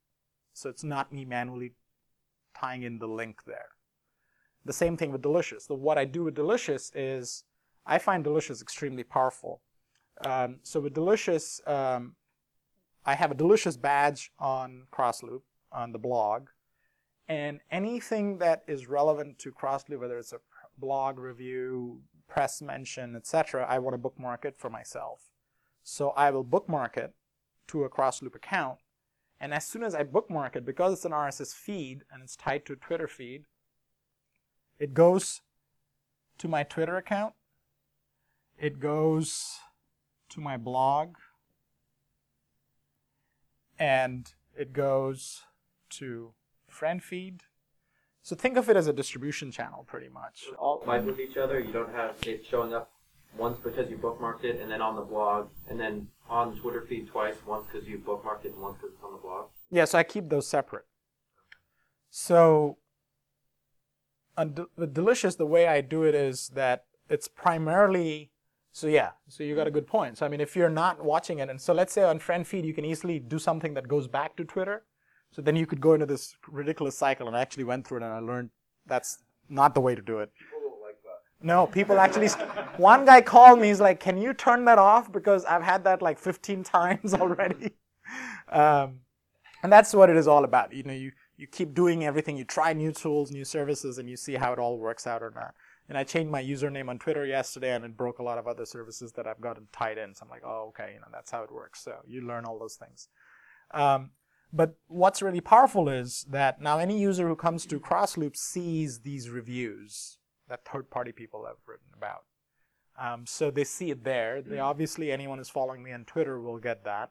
So 0.54 0.68
it's 0.68 0.82
not 0.82 1.12
me 1.12 1.24
manually 1.24 1.74
tying 2.54 2.82
in 2.82 2.98
the 2.98 3.06
link 3.06 3.44
there. 3.46 3.70
The 4.64 4.72
same 4.72 4.96
thing 4.96 5.12
with 5.12 5.22
Delicious. 5.22 5.66
So 5.66 5.74
what 5.74 5.98
I 5.98 6.04
do 6.04 6.24
with 6.24 6.34
Delicious 6.34 6.92
is 6.94 7.44
I 7.84 7.98
find 7.98 8.22
Delicious 8.22 8.62
extremely 8.62 9.02
powerful. 9.02 9.60
Um, 10.24 10.58
so 10.62 10.80
with 10.80 10.94
Delicious, 10.94 11.60
um, 11.66 12.14
I 13.04 13.14
have 13.14 13.30
a 13.30 13.36
Delicious 13.36 13.76
badge 13.76 14.30
on 14.38 14.86
Crossloop 14.92 15.42
on 15.72 15.92
the 15.92 15.98
blog, 15.98 16.48
and 17.26 17.60
anything 17.70 18.38
that 18.38 18.62
is 18.68 18.88
relevant 18.88 19.38
to 19.40 19.50
Crossloop, 19.50 20.00
whether 20.00 20.18
it's 20.18 20.32
a 20.32 20.40
blog 20.78 21.18
review, 21.18 22.02
press 22.28 22.62
mention, 22.62 23.16
etc., 23.16 23.66
I 23.68 23.78
want 23.78 23.94
to 23.94 23.98
bookmark 23.98 24.44
it 24.44 24.58
for 24.58 24.70
myself. 24.70 25.30
So 25.82 26.10
I 26.10 26.30
will 26.30 26.44
bookmark 26.44 26.96
it 26.96 27.14
to 27.68 27.84
a 27.84 27.90
Crossloop 27.90 28.34
account, 28.34 28.78
and 29.42 29.52
as 29.52 29.66
soon 29.66 29.82
as 29.82 29.92
I 29.92 30.04
bookmark 30.04 30.54
it, 30.54 30.64
because 30.64 30.92
it's 30.92 31.04
an 31.04 31.10
RSS 31.10 31.52
feed 31.52 32.04
and 32.12 32.22
it's 32.22 32.36
tied 32.36 32.64
to 32.66 32.74
a 32.74 32.76
Twitter 32.76 33.08
feed, 33.08 33.46
it 34.78 34.94
goes 34.94 35.40
to 36.38 36.46
my 36.46 36.62
Twitter 36.62 36.96
account. 36.96 37.34
It 38.56 38.78
goes 38.78 39.58
to 40.28 40.40
my 40.40 40.56
blog. 40.56 41.16
And 43.80 44.32
it 44.56 44.72
goes 44.72 45.40
to 45.90 46.34
friend 46.68 47.02
feed. 47.02 47.42
So 48.22 48.36
think 48.36 48.56
of 48.56 48.68
it 48.68 48.76
as 48.76 48.86
a 48.86 48.92
distribution 48.92 49.50
channel 49.50 49.82
pretty 49.88 50.08
much. 50.08 50.44
All 50.56 50.78
tied 50.78 51.04
with 51.04 51.18
each 51.18 51.36
other. 51.36 51.58
You 51.58 51.72
don't 51.72 51.92
have 51.92 52.14
it 52.24 52.46
showing 52.48 52.72
up 52.72 52.91
once 53.36 53.58
because 53.62 53.90
you 53.90 53.96
bookmarked 53.96 54.44
it, 54.44 54.60
and 54.60 54.70
then 54.70 54.82
on 54.82 54.96
the 54.96 55.02
blog, 55.02 55.48
and 55.68 55.78
then 55.78 56.08
on 56.28 56.56
Twitter 56.56 56.84
feed 56.88 57.08
twice, 57.08 57.36
once 57.46 57.66
because 57.70 57.86
you 57.88 57.98
bookmarked 57.98 58.44
it, 58.44 58.52
and 58.52 58.62
once 58.62 58.76
because 58.76 58.94
it's 58.94 59.04
on 59.04 59.12
the 59.12 59.18
blog. 59.18 59.46
Yeah, 59.70 59.84
so 59.84 59.98
I 59.98 60.02
keep 60.02 60.28
those 60.28 60.46
separate. 60.46 60.84
So 62.10 62.78
with 64.76 64.94
Delicious, 64.94 65.36
the 65.36 65.46
way 65.46 65.66
I 65.66 65.80
do 65.80 66.04
it 66.04 66.14
is 66.14 66.50
that 66.54 66.84
it's 67.08 67.28
primarily 67.28 68.30
so 68.74 68.86
yeah, 68.86 69.10
so 69.28 69.44
you 69.44 69.54
got 69.54 69.66
a 69.66 69.70
good 69.70 69.86
point. 69.86 70.16
So 70.16 70.24
I 70.24 70.30
mean, 70.30 70.40
if 70.40 70.56
you're 70.56 70.70
not 70.70 71.04
watching 71.04 71.38
it, 71.40 71.50
and 71.50 71.60
so 71.60 71.74
let's 71.74 71.92
say 71.92 72.02
on 72.04 72.18
friend 72.18 72.46
feed, 72.46 72.64
you 72.64 72.72
can 72.72 72.86
easily 72.86 73.18
do 73.18 73.38
something 73.38 73.74
that 73.74 73.86
goes 73.86 74.08
back 74.08 74.34
to 74.36 74.44
Twitter. 74.44 74.84
So 75.30 75.42
then 75.42 75.56
you 75.56 75.66
could 75.66 75.80
go 75.80 75.92
into 75.92 76.06
this 76.06 76.36
ridiculous 76.48 76.96
cycle, 76.96 77.26
and 77.28 77.36
I 77.36 77.40
actually 77.40 77.64
went 77.64 77.86
through 77.86 77.98
it, 77.98 78.02
and 78.04 78.12
I 78.12 78.18
learned 78.18 78.50
that's 78.86 79.18
not 79.48 79.74
the 79.74 79.80
way 79.80 79.94
to 79.94 80.00
do 80.00 80.18
it. 80.20 80.30
No, 81.42 81.66
people 81.66 81.98
actually. 81.98 82.28
One 82.76 83.04
guy 83.04 83.20
called 83.20 83.58
me. 83.58 83.68
He's 83.68 83.80
like, 83.80 84.00
"Can 84.00 84.16
you 84.18 84.32
turn 84.32 84.64
that 84.66 84.78
off? 84.78 85.10
Because 85.10 85.44
I've 85.44 85.62
had 85.62 85.84
that 85.84 86.02
like 86.02 86.18
15 86.18 86.62
times 86.76 87.14
already." 87.14 87.72
Um, 88.48 89.00
and 89.62 89.72
that's 89.72 89.94
what 89.94 90.10
it 90.10 90.16
is 90.16 90.28
all 90.28 90.44
about. 90.44 90.72
You 90.72 90.82
know, 90.84 90.92
you 90.92 91.12
you 91.36 91.46
keep 91.46 91.74
doing 91.74 92.04
everything. 92.04 92.36
You 92.36 92.44
try 92.44 92.72
new 92.72 92.92
tools, 92.92 93.30
new 93.30 93.44
services, 93.44 93.98
and 93.98 94.08
you 94.08 94.16
see 94.16 94.34
how 94.34 94.52
it 94.52 94.58
all 94.58 94.78
works 94.78 95.06
out 95.06 95.22
or 95.22 95.32
not. 95.34 95.54
And 95.88 95.98
I 95.98 96.04
changed 96.04 96.30
my 96.30 96.42
username 96.42 96.88
on 96.88 96.98
Twitter 96.98 97.26
yesterday, 97.26 97.74
and 97.74 97.84
it 97.84 97.96
broke 97.96 98.18
a 98.18 98.22
lot 98.22 98.38
of 98.38 98.46
other 98.46 98.64
services 98.64 99.12
that 99.12 99.26
I've 99.26 99.40
gotten 99.40 99.66
tied 99.72 99.98
in. 99.98 100.14
So 100.14 100.24
I'm 100.24 100.30
like, 100.30 100.42
"Oh, 100.44 100.66
okay, 100.68 100.92
you 100.94 101.00
know, 101.00 101.08
that's 101.12 101.30
how 101.30 101.42
it 101.42 101.52
works." 101.52 101.82
So 101.82 101.96
you 102.06 102.20
learn 102.22 102.44
all 102.44 102.58
those 102.58 102.76
things. 102.76 103.08
Um, 103.72 104.10
but 104.52 104.76
what's 104.86 105.22
really 105.22 105.40
powerful 105.40 105.88
is 105.88 106.26
that 106.30 106.60
now 106.60 106.78
any 106.78 107.00
user 107.00 107.26
who 107.26 107.36
comes 107.36 107.64
to 107.66 107.80
Crossloop 107.80 108.36
sees 108.36 109.00
these 109.00 109.30
reviews 109.30 110.18
that 110.48 110.64
third-party 110.64 111.12
people 111.12 111.44
have 111.46 111.56
written 111.66 111.86
about. 111.96 112.24
Um, 113.00 113.26
so 113.26 113.50
they 113.50 113.64
see 113.64 113.90
it 113.90 114.04
there. 114.04 114.42
They 114.42 114.58
obviously 114.58 115.10
anyone 115.10 115.38
who's 115.38 115.48
following 115.48 115.82
me 115.82 115.92
on 115.92 116.04
Twitter 116.04 116.40
will 116.40 116.58
get 116.58 116.84
that, 116.84 117.10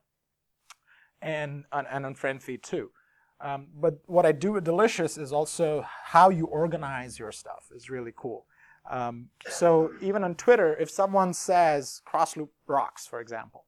and 1.22 1.65
and, 1.72 1.88
and 1.89 2.06
on 2.06 2.15
FriendFeed 2.15 2.62
too. 2.62 2.91
Um, 3.39 3.67
but 3.76 4.00
what 4.06 4.26
I 4.26 4.32
do 4.32 4.52
with 4.52 4.63
Delicious 4.63 5.17
is 5.17 5.34
also 5.34 5.84
how 5.88 6.30
you 6.30 6.46
organize 6.46 7.17
your 7.17 7.32
stuff 7.32 7.72
is 7.76 7.89
really 7.89 8.13
cool. 8.15 8.46
Um, 8.89 9.30
so 9.50 9.91
even 10.02 10.24
on 10.24 10.36
Twitter, 10.36 10.76
if 10.78 10.89
someone 10.89 11.34
says 11.34 12.02
Crossloop 12.06 12.50
rocks, 12.67 13.08
for 13.08 13.20
example, 13.20 13.65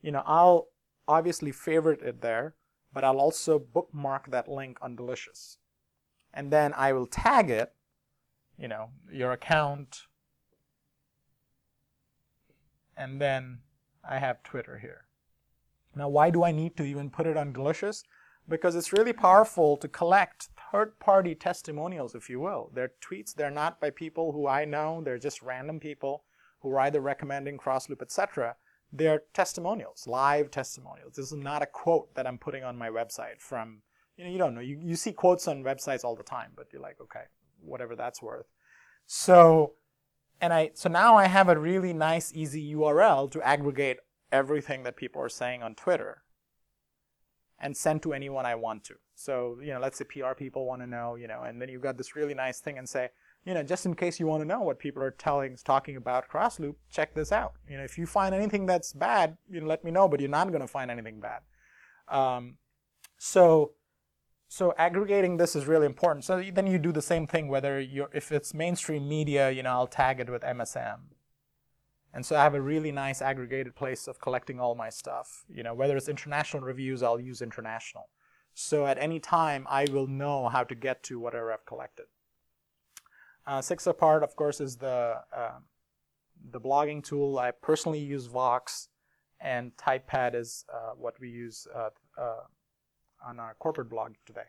you 0.00 0.10
know, 0.12 0.22
I'll 0.24 0.68
obviously 1.06 1.52
favorite 1.52 2.00
it 2.02 2.22
there, 2.22 2.54
but 2.92 3.04
I'll 3.04 3.20
also 3.20 3.58
bookmark 3.58 4.30
that 4.30 4.48
link 4.48 4.78
on 4.80 4.96
Delicious. 4.96 5.58
And 6.32 6.50
then 6.50 6.72
I 6.74 6.92
will 6.92 7.06
tag 7.06 7.50
it, 7.50 7.72
you 8.60 8.68
know, 8.68 8.90
your 9.10 9.32
account, 9.32 10.02
and 12.96 13.20
then 13.20 13.60
I 14.08 14.18
have 14.18 14.42
Twitter 14.42 14.78
here. 14.78 15.06
Now, 15.96 16.08
why 16.08 16.30
do 16.30 16.44
I 16.44 16.52
need 16.52 16.76
to 16.76 16.84
even 16.84 17.10
put 17.10 17.26
it 17.26 17.36
on 17.36 17.52
Delicious? 17.52 18.04
Because 18.46 18.76
it's 18.76 18.92
really 18.92 19.12
powerful 19.12 19.76
to 19.78 19.88
collect 19.88 20.48
third-party 20.70 21.34
testimonials, 21.36 22.14
if 22.14 22.28
you 22.28 22.38
will. 22.38 22.70
They're 22.74 22.92
tweets, 23.00 23.34
they're 23.34 23.50
not 23.50 23.80
by 23.80 23.90
people 23.90 24.32
who 24.32 24.46
I 24.46 24.64
know, 24.64 25.00
they're 25.02 25.18
just 25.18 25.42
random 25.42 25.80
people 25.80 26.24
who 26.60 26.70
are 26.72 26.80
either 26.80 27.00
recommending 27.00 27.56
Crossloop, 27.56 28.02
etc. 28.02 28.56
They're 28.92 29.22
testimonials, 29.32 30.06
live 30.06 30.50
testimonials. 30.50 31.14
This 31.14 31.26
is 31.26 31.38
not 31.38 31.62
a 31.62 31.66
quote 31.66 32.14
that 32.14 32.26
I'm 32.26 32.38
putting 32.38 32.64
on 32.64 32.76
my 32.76 32.90
website 32.90 33.40
from, 33.40 33.82
you 34.16 34.24
know, 34.24 34.30
you 34.30 34.38
don't 34.38 34.54
know. 34.54 34.60
You, 34.60 34.78
you 34.80 34.96
see 34.96 35.12
quotes 35.12 35.48
on 35.48 35.64
websites 35.64 36.04
all 36.04 36.16
the 36.16 36.22
time, 36.22 36.52
but 36.54 36.66
you're 36.72 36.82
like, 36.82 37.00
okay, 37.00 37.24
whatever 37.62 37.96
that's 37.96 38.22
worth. 38.22 38.46
So, 39.06 39.72
and 40.40 40.52
I, 40.52 40.70
so 40.74 40.88
now 40.88 41.16
I 41.16 41.26
have 41.26 41.48
a 41.48 41.58
really 41.58 41.92
nice, 41.92 42.32
easy 42.34 42.74
URL 42.74 43.30
to 43.32 43.42
aggregate 43.42 43.98
everything 44.32 44.84
that 44.84 44.96
people 44.96 45.20
are 45.20 45.28
saying 45.28 45.62
on 45.62 45.74
Twitter 45.74 46.22
and 47.60 47.76
send 47.76 48.02
to 48.02 48.12
anyone 48.12 48.46
I 48.46 48.54
want 48.54 48.84
to. 48.84 48.94
So, 49.14 49.58
you 49.60 49.72
know, 49.74 49.80
let's 49.80 49.98
say 49.98 50.04
PR 50.04 50.34
people 50.34 50.64
want 50.64 50.80
to 50.80 50.86
know, 50.86 51.14
you 51.14 51.28
know, 51.28 51.42
and 51.42 51.60
then 51.60 51.68
you've 51.68 51.82
got 51.82 51.98
this 51.98 52.16
really 52.16 52.34
nice 52.34 52.60
thing 52.60 52.78
and 52.78 52.88
say, 52.88 53.10
you 53.44 53.54
know, 53.54 53.62
just 53.62 53.86
in 53.86 53.94
case 53.94 54.20
you 54.20 54.26
want 54.26 54.42
to 54.42 54.48
know 54.48 54.60
what 54.60 54.78
people 54.78 55.02
are 55.02 55.10
telling, 55.10 55.56
talking 55.64 55.96
about 55.96 56.28
Crossloop, 56.28 56.76
check 56.90 57.14
this 57.14 57.32
out. 57.32 57.52
You 57.68 57.76
know, 57.76 57.84
if 57.84 57.98
you 57.98 58.06
find 58.06 58.34
anything 58.34 58.66
that's 58.66 58.92
bad, 58.92 59.36
you 59.50 59.60
know, 59.60 59.66
let 59.66 59.84
me 59.84 59.90
know, 59.90 60.08
but 60.08 60.20
you're 60.20 60.28
not 60.28 60.48
going 60.48 60.60
to 60.60 60.66
find 60.66 60.90
anything 60.90 61.20
bad. 61.20 61.40
Um, 62.08 62.56
so, 63.18 63.72
so 64.52 64.74
aggregating 64.76 65.36
this 65.36 65.54
is 65.54 65.66
really 65.66 65.86
important. 65.86 66.24
So 66.24 66.42
then 66.52 66.66
you 66.66 66.76
do 66.76 66.90
the 66.90 67.00
same 67.00 67.24
thing, 67.28 67.46
whether 67.46 67.78
you're, 67.78 68.10
if 68.12 68.32
it's 68.32 68.52
mainstream 68.52 69.08
media, 69.08 69.48
you 69.48 69.62
know, 69.62 69.70
I'll 69.70 69.86
tag 69.86 70.18
it 70.18 70.28
with 70.28 70.42
MSM. 70.42 70.98
And 72.12 72.26
so 72.26 72.34
I 72.34 72.42
have 72.42 72.56
a 72.56 72.60
really 72.60 72.90
nice 72.90 73.22
aggregated 73.22 73.76
place 73.76 74.08
of 74.08 74.20
collecting 74.20 74.58
all 74.58 74.74
my 74.74 74.90
stuff. 74.90 75.44
You 75.48 75.62
know, 75.62 75.72
whether 75.72 75.96
it's 75.96 76.08
international 76.08 76.64
reviews, 76.64 77.00
I'll 77.00 77.20
use 77.20 77.40
international. 77.40 78.08
So 78.52 78.86
at 78.86 78.98
any 78.98 79.20
time, 79.20 79.68
I 79.70 79.86
will 79.92 80.08
know 80.08 80.48
how 80.48 80.64
to 80.64 80.74
get 80.74 81.04
to 81.04 81.20
whatever 81.20 81.52
I've 81.52 81.64
collected. 81.64 82.06
Uh, 83.46 83.62
six 83.62 83.86
apart, 83.86 84.24
of 84.24 84.34
course, 84.34 84.60
is 84.60 84.76
the 84.78 85.20
uh, 85.32 85.60
the 86.50 86.60
blogging 86.60 87.04
tool. 87.04 87.38
I 87.38 87.52
personally 87.52 88.00
use 88.00 88.26
Vox, 88.26 88.88
and 89.40 89.70
Typepad 89.76 90.34
is 90.34 90.64
uh, 90.74 90.94
what 90.96 91.20
we 91.20 91.28
use 91.28 91.68
uh, 91.72 91.90
uh, 92.20 92.40
on 93.26 93.38
our 93.38 93.54
corporate 93.58 93.90
blog 93.90 94.14
today. 94.26 94.48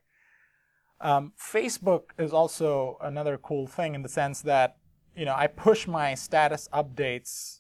Um, 1.00 1.34
Facebook 1.40 2.12
is 2.18 2.32
also 2.32 2.98
another 3.02 3.38
cool 3.38 3.66
thing 3.68 3.96
in 3.96 4.04
the 4.04 4.10
sense 4.10 4.42
that 4.42 4.78
you 5.16 5.26
know, 5.26 5.36
I 5.36 5.48
push 5.48 5.88
my 5.88 6.14
status 6.16 6.70
updates 6.74 7.60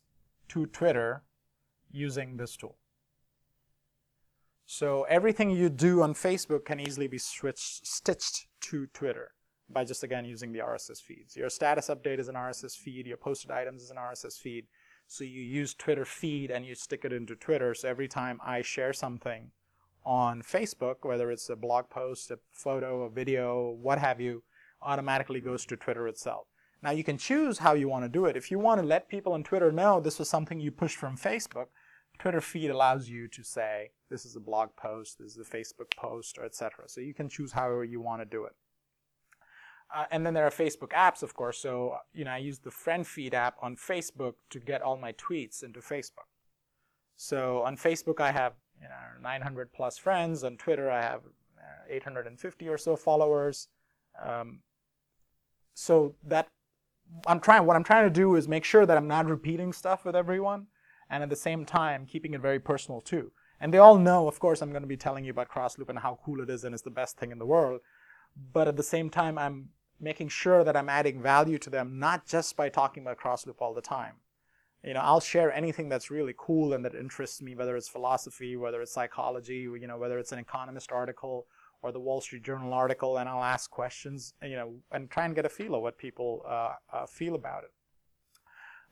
to 0.50 0.65
Twitter 0.67 1.24
using 1.91 2.38
this 2.38 2.56
tool. 2.56 2.78
So 4.65 5.04
everything 5.10 5.50
you 5.50 5.69
do 5.69 6.02
on 6.02 6.13
Facebook 6.13 6.65
can 6.65 6.80
easily 6.80 7.08
be 7.08 7.17
switched, 7.17 7.86
stitched 7.86 8.47
to 8.62 8.88
Twitter 8.88 9.32
by 9.69 9.84
just 9.84 10.04
again 10.04 10.24
using 10.24 10.54
the 10.54 10.60
RSS 10.60 11.02
feeds. 11.02 11.36
Your 11.36 11.50
status 11.50 11.89
update 11.89 12.19
is 12.19 12.30
an 12.30 12.36
RSS 12.36 12.78
feed, 12.78 13.06
your 13.06 13.17
posted 13.17 13.52
items 13.52 13.84
is 13.84 13.91
an 13.91 13.97
RSS 13.97 14.39
feed. 14.39 14.67
So 15.08 15.26
you 15.26 15.41
use 15.41 15.74
Twitter 15.74 16.06
feed 16.06 16.52
and 16.52 16.65
you 16.65 16.74
stick 16.74 17.04
it 17.04 17.12
into 17.12 17.36
Twitter. 17.36 17.74
So 17.74 17.89
every 17.89 18.08
time 18.08 18.39
I 18.45 18.62
share 18.62 18.93
something 18.93 19.52
on 20.05 20.41
Facebook, 20.41 20.97
whether 21.03 21.31
it's 21.31 21.49
a 21.49 21.55
blog 21.55 21.89
post, 21.89 22.31
a 22.31 22.39
photo, 22.51 23.03
a 23.03 23.09
video, 23.09 23.69
what 23.81 23.99
have 23.99 24.19
you, 24.19 24.43
automatically 24.81 25.41
goes 25.41 25.65
to 25.65 25.75
Twitter 25.75 26.07
itself. 26.07 26.47
Now 26.81 26.91
you 26.91 27.03
can 27.03 27.17
choose 27.17 27.59
how 27.59 27.73
you 27.73 27.87
want 27.87 28.05
to 28.05 28.09
do 28.09 28.25
it. 28.25 28.35
If 28.35 28.49
you 28.49 28.57
want 28.57 28.81
to 28.81 28.87
let 28.87 29.09
people 29.09 29.33
on 29.33 29.43
Twitter 29.43 29.71
know 29.71 29.99
this 29.99 30.17
was 30.17 30.29
something 30.29 30.59
you 30.59 30.71
pushed 30.71 30.97
from 30.97 31.15
Facebook, 31.15 31.67
Twitter 32.17 32.41
feed 32.41 32.69
allows 32.69 33.09
you 33.09 33.27
to 33.27 33.43
say 33.43 33.91
this 34.09 34.25
is 34.25 34.35
a 34.35 34.39
blog 34.39 34.69
post, 34.75 35.19
this 35.19 35.35
is 35.35 35.37
a 35.37 35.49
Facebook 35.57 35.95
post, 35.95 36.37
or 36.37 36.45
etc. 36.45 36.87
So 36.87 37.01
you 37.01 37.13
can 37.13 37.29
choose 37.29 37.51
however 37.51 37.83
you 37.83 38.01
want 38.01 38.21
to 38.21 38.25
do 38.25 38.45
it. 38.45 38.53
Uh, 39.93 40.05
and 40.09 40.25
then 40.25 40.33
there 40.33 40.45
are 40.45 40.51
Facebook 40.51 40.89
apps, 40.89 41.21
of 41.21 41.33
course. 41.33 41.59
So 41.59 41.97
you 42.13 42.25
know 42.25 42.31
I 42.31 42.37
use 42.37 42.59
the 42.59 42.71
friend 42.71 43.05
feed 43.05 43.33
app 43.33 43.55
on 43.61 43.75
Facebook 43.75 44.35
to 44.49 44.59
get 44.59 44.81
all 44.81 44.97
my 44.97 45.13
tweets 45.13 45.63
into 45.63 45.79
Facebook. 45.79 46.29
So 47.15 47.61
on 47.63 47.77
Facebook 47.77 48.19
I 48.19 48.31
have 48.31 48.53
900 49.21 49.73
plus 49.73 49.97
friends. 49.97 50.43
On 50.43 50.57
Twitter 50.57 50.89
I 50.89 51.01
have 51.01 51.21
uh, 51.57 51.86
850 51.89 52.67
or 52.67 52.77
so 52.77 52.95
followers. 52.95 53.67
Um, 54.21 54.60
so 55.73 56.15
that 56.23 56.47
I'm 57.27 57.39
trying, 57.39 57.65
what 57.65 57.75
I'm 57.75 57.84
trying 57.84 58.05
to 58.05 58.10
do 58.10 58.36
is 58.36 58.47
make 58.47 58.63
sure 58.63 58.86
that 58.86 58.97
I'm 58.97 59.07
not 59.07 59.25
repeating 59.25 59.73
stuff 59.73 60.05
with 60.05 60.15
everyone 60.15 60.67
and 61.10 61.23
at 61.23 61.29
the 61.29 61.36
same 61.36 61.65
time 61.65 62.05
keeping 62.05 62.34
it 62.34 62.41
very 62.41 62.60
personal 62.60 63.01
too. 63.01 63.31
And 63.60 63.73
they 63.73 63.77
all 63.77 63.97
know, 63.97 64.27
of 64.27 64.39
course, 64.39 64.62
I'm 64.62 64.71
going 64.71 64.81
to 64.81 64.88
be 64.88 64.97
telling 64.97 65.23
you 65.23 65.31
about 65.31 65.49
Crossloop 65.49 65.89
and 65.89 65.99
how 65.99 66.19
cool 66.25 66.41
it 66.41 66.49
is 66.49 66.63
and 66.63 66.73
it's 66.73 66.84
the 66.84 66.89
best 66.89 67.17
thing 67.17 67.31
in 67.31 67.39
the 67.39 67.45
world. 67.45 67.81
But 68.53 68.67
at 68.67 68.77
the 68.77 68.84
same 68.84 69.10
time, 69.10 69.38
I'm 69.38 69.69
making 69.99 70.29
sure 70.29 70.63
that 70.63 70.75
I'm 70.75 70.89
adding 70.89 71.21
value 71.21 71.60
to 71.60 71.69
them, 71.69 71.99
not 71.99 72.25
just 72.25 72.57
by 72.57 72.69
talking 72.69 73.03
about 73.03 73.19
Crossloop 73.19 73.55
all 73.60 73.73
the 73.73 73.81
time. 73.81 74.15
You 74.83 74.95
know, 74.95 75.01
I'll 75.01 75.19
share 75.19 75.51
anything 75.53 75.89
that's 75.89 76.09
really 76.09 76.33
cool 76.37 76.73
and 76.73 76.83
that 76.85 76.95
interests 76.95 77.41
me, 77.41 77.55
whether 77.55 77.75
it's 77.75 77.87
philosophy, 77.87 78.57
whether 78.57 78.81
it's 78.81 78.91
psychology, 78.91 79.67
you 79.79 79.87
know, 79.87 79.97
whether 79.97 80.17
it's 80.17 80.31
an 80.31 80.39
economist 80.39 80.91
article, 80.91 81.45
or 81.81 81.91
the 81.91 81.99
Wall 81.99 82.21
Street 82.21 82.43
Journal 82.43 82.73
article, 82.73 83.17
and 83.17 83.27
I'll 83.27 83.43
ask 83.43 83.69
questions, 83.69 84.33
you 84.41 84.55
know, 84.55 84.75
and 84.91 85.09
try 85.09 85.25
and 85.25 85.35
get 85.35 85.45
a 85.45 85.49
feel 85.49 85.75
of 85.75 85.81
what 85.81 85.97
people 85.97 86.43
uh, 86.47 86.73
uh, 86.93 87.05
feel 87.05 87.35
about 87.35 87.63
it. 87.63 87.71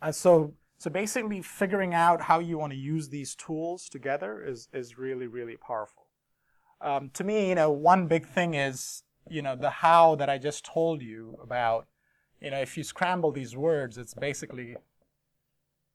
And 0.01 0.15
so, 0.15 0.53
so 0.77 0.89
basically, 0.89 1.41
figuring 1.41 1.93
out 1.93 2.21
how 2.21 2.39
you 2.39 2.57
want 2.57 2.73
to 2.73 2.79
use 2.79 3.09
these 3.09 3.35
tools 3.35 3.89
together 3.89 4.43
is 4.43 4.69
is 4.73 4.97
really 4.97 5.27
really 5.27 5.57
powerful. 5.57 6.07
Um, 6.81 7.09
to 7.13 7.23
me, 7.23 7.49
you 7.49 7.55
know, 7.55 7.71
one 7.71 8.07
big 8.07 8.25
thing 8.25 8.53
is 8.53 9.03
you 9.29 9.41
know 9.41 9.55
the 9.55 9.69
how 9.69 10.15
that 10.15 10.29
I 10.29 10.37
just 10.37 10.65
told 10.65 11.01
you 11.01 11.37
about. 11.43 11.87
You 12.41 12.51
know, 12.51 12.59
if 12.59 12.77
you 12.77 12.85
scramble 12.85 13.33
these 13.33 13.57
words, 13.57 13.97
it's 13.97 14.13
basically 14.13 14.77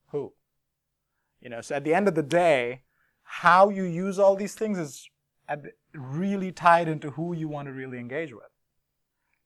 who. 0.08 0.32
You 1.40 1.50
know, 1.50 1.60
so 1.60 1.76
at 1.76 1.84
the 1.84 1.94
end 1.94 2.08
of 2.08 2.14
the 2.14 2.22
day, 2.22 2.82
how 3.22 3.68
you 3.68 3.84
use 3.84 4.18
all 4.18 4.36
these 4.36 4.54
things 4.54 4.78
is 4.78 5.08
really 5.94 6.52
tied 6.52 6.88
into 6.88 7.10
who 7.10 7.34
you 7.34 7.48
want 7.48 7.66
to 7.68 7.72
really 7.72 7.98
engage 7.98 8.32
with. 8.32 8.42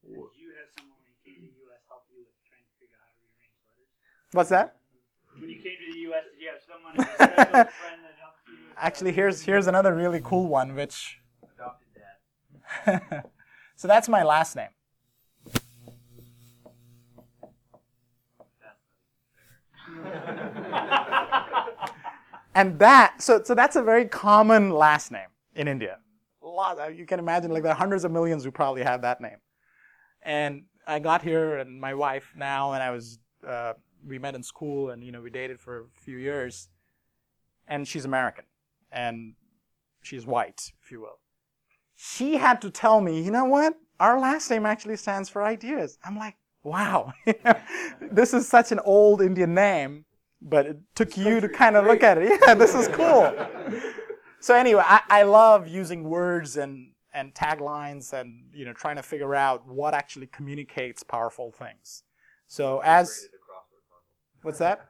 Did 0.03 0.15
you 0.15 0.53
have 0.57 0.69
someone 0.79 0.97
when 1.03 1.11
you 1.11 1.19
came 1.25 1.35
to 1.35 1.53
the 1.53 1.61
U.S. 1.67 1.81
help 1.89 2.05
you 2.11 2.19
with 2.21 2.29
trying 2.47 2.63
to 2.63 2.73
figure 2.79 2.97
out 2.97 3.09
how 3.09 3.19
to 3.19 3.29
rearrange 3.35 3.59
letters? 3.67 4.33
What's 4.33 4.51
that? 4.51 4.77
When 5.39 5.51
you 5.51 5.57
came 5.57 5.77
to 5.87 5.93
the 5.93 5.99
U.S., 6.11 6.25
did 6.33 6.41
you 6.41 6.51
have 6.51 6.63
someone, 6.63 6.95
special 6.95 7.37
friend 7.37 8.01
that 8.05 8.17
helped 8.21 8.49
you? 8.49 8.55
Actually, 8.77 9.13
here's 9.13 9.43
here's 9.43 9.67
another 9.67 9.95
really 9.95 10.21
cool 10.23 10.47
one, 10.47 10.75
which. 10.75 11.19
Adopted 11.43 11.89
dad. 12.85 13.25
so 13.77 13.89
that's 13.89 14.09
my 14.09 14.23
last 14.23 14.57
name. 14.57 14.71
And 22.55 22.79
that 22.79 23.21
so 23.23 23.43
so 23.43 23.55
that's 23.55 23.77
a 23.77 23.83
very 23.83 24.05
common 24.05 24.71
last 24.71 25.13
name 25.13 25.29
in 25.55 25.69
India. 25.69 25.99
Lot 26.43 26.97
you 26.97 27.07
can 27.07 27.19
imagine 27.19 27.51
like 27.51 27.63
there 27.63 27.73
are 27.73 27.77
hundreds 27.77 28.05
of 28.05 28.11
millions 28.11 28.45
who 28.45 28.51
probably 28.51 28.83
have 28.83 29.03
that 29.03 29.21
name. 29.21 29.39
And 30.23 30.65
I 30.87 30.99
got 30.99 31.23
here 31.23 31.59
and 31.59 31.81
my 31.81 31.95
wife 31.95 32.33
now 32.37 32.73
and 32.73 32.83
I 32.83 32.91
was 32.91 33.19
uh, 33.47 33.75
we 34.07 34.19
met 34.19 34.35
in 34.35 34.43
school 34.43 34.91
and 34.91 35.05
you 35.05 35.13
know 35.13 35.21
we 35.21 35.31
dated 35.31 35.61
for 35.61 35.81
a 35.81 35.85
few 36.03 36.19
years. 36.19 36.69
And 37.71 37.87
she's 37.87 38.07
American 38.07 38.47
and 38.91 39.35
she's 40.03 40.27
white, 40.27 40.73
if 40.83 40.91
you 40.91 41.01
will. 41.01 41.19
She 41.95 42.37
had 42.37 42.61
to 42.63 42.71
tell 42.71 43.01
me, 43.01 43.21
you 43.21 43.31
know 43.31 43.45
what? 43.45 43.75
Our 44.01 44.19
last 44.19 44.51
name 44.51 44.65
actually 44.65 44.97
stands 44.97 45.29
for 45.29 45.43
ideas. 45.43 45.99
I'm 46.05 46.17
like, 46.17 46.37
wow, 46.63 47.13
this 48.01 48.35
is 48.35 48.49
such 48.49 48.73
an 48.73 48.81
old 48.81 49.23
Indian 49.23 49.55
name, 49.55 50.05
but 50.41 50.67
it 50.67 50.79
took 50.95 51.17
you 51.17 51.41
to 51.41 51.49
kind 51.49 51.77
of 51.77 51.85
look 51.85 52.03
at 52.03 52.19
it. 52.19 52.41
Yeah, 52.47 52.55
this 52.55 52.75
is 52.75 52.89
cool. 52.89 53.35
so 54.41 54.55
anyway, 54.55 54.83
I, 54.85 55.01
I 55.09 55.23
love 55.23 55.69
using 55.69 56.05
words 56.05 56.57
and, 56.57 56.93
and 57.15 57.35
taglines 57.35 58.13
and 58.13 58.45
you 58.53 58.65
know 58.65 58.73
trying 58.73 58.97
to 58.97 59.03
figure 59.03 59.35
out 59.35 59.67
what 59.67 59.95
actually 59.95 60.27
communicates 60.27 61.03
powerful 61.03 61.53
things. 61.53 62.03
So 62.47 62.81
as 62.81 63.09
Created 63.09 63.31
a 63.35 63.39
crossword 63.39 63.85
puzzle. 63.91 64.43
What's 64.43 64.59
that? 64.59 64.87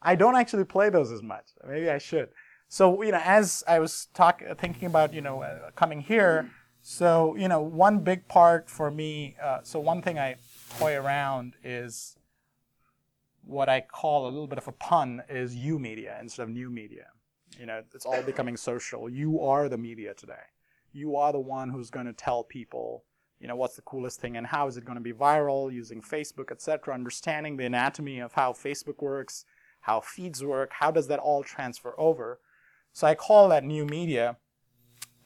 I 0.00 0.14
don't 0.14 0.36
actually 0.36 0.64
play 0.64 0.90
those 0.90 1.10
as 1.10 1.22
much. 1.22 1.46
Maybe 1.66 1.90
I 1.90 1.98
should. 1.98 2.28
So 2.68 3.02
you 3.02 3.12
know, 3.12 3.20
as 3.24 3.62
I 3.66 3.78
was 3.78 4.08
talk, 4.14 4.42
thinking 4.58 4.86
about 4.86 5.12
you 5.14 5.20
know 5.20 5.42
uh, 5.42 5.70
coming 5.74 6.00
here, 6.00 6.50
so 6.82 7.34
you 7.36 7.48
know, 7.48 7.60
one 7.60 7.98
big 7.98 8.28
part 8.28 8.70
for 8.70 8.90
me. 8.90 9.36
Uh, 9.42 9.58
so 9.62 9.78
one 9.80 10.02
thing 10.02 10.18
I 10.18 10.36
toy 10.78 10.96
around 10.96 11.54
is 11.62 12.16
what 13.44 13.68
I 13.68 13.80
call 13.80 14.26
a 14.26 14.30
little 14.30 14.46
bit 14.46 14.58
of 14.58 14.68
a 14.68 14.72
pun 14.72 15.22
is 15.28 15.56
you 15.56 15.78
media 15.78 16.18
instead 16.20 16.42
of 16.42 16.50
new 16.50 16.70
media. 16.70 17.06
You 17.58 17.66
know, 17.66 17.82
it's 17.94 18.04
all 18.04 18.22
becoming 18.22 18.56
social. 18.56 19.08
You 19.08 19.40
are 19.40 19.68
the 19.68 19.78
media 19.78 20.14
today. 20.14 20.34
You 20.92 21.16
are 21.16 21.32
the 21.32 21.40
one 21.40 21.70
who's 21.70 21.90
going 21.90 22.06
to 22.06 22.12
tell 22.12 22.44
people, 22.44 23.04
you 23.40 23.48
know, 23.48 23.56
what's 23.56 23.76
the 23.76 23.82
coolest 23.82 24.20
thing 24.20 24.36
and 24.36 24.46
how 24.46 24.66
is 24.68 24.76
it 24.76 24.84
going 24.84 24.96
to 24.98 25.02
be 25.02 25.12
viral 25.12 25.72
using 25.72 26.02
Facebook, 26.02 26.50
etc. 26.50 26.92
Understanding 26.92 27.56
the 27.56 27.64
anatomy 27.64 28.18
of 28.18 28.34
how 28.34 28.52
Facebook 28.52 29.00
works, 29.00 29.44
how 29.80 30.00
feeds 30.00 30.44
work, 30.44 30.72
how 30.74 30.90
does 30.90 31.08
that 31.08 31.18
all 31.18 31.42
transfer 31.42 31.94
over. 31.98 32.40
So 32.92 33.06
I 33.06 33.14
call 33.14 33.48
that 33.48 33.64
new 33.64 33.86
media. 33.86 34.36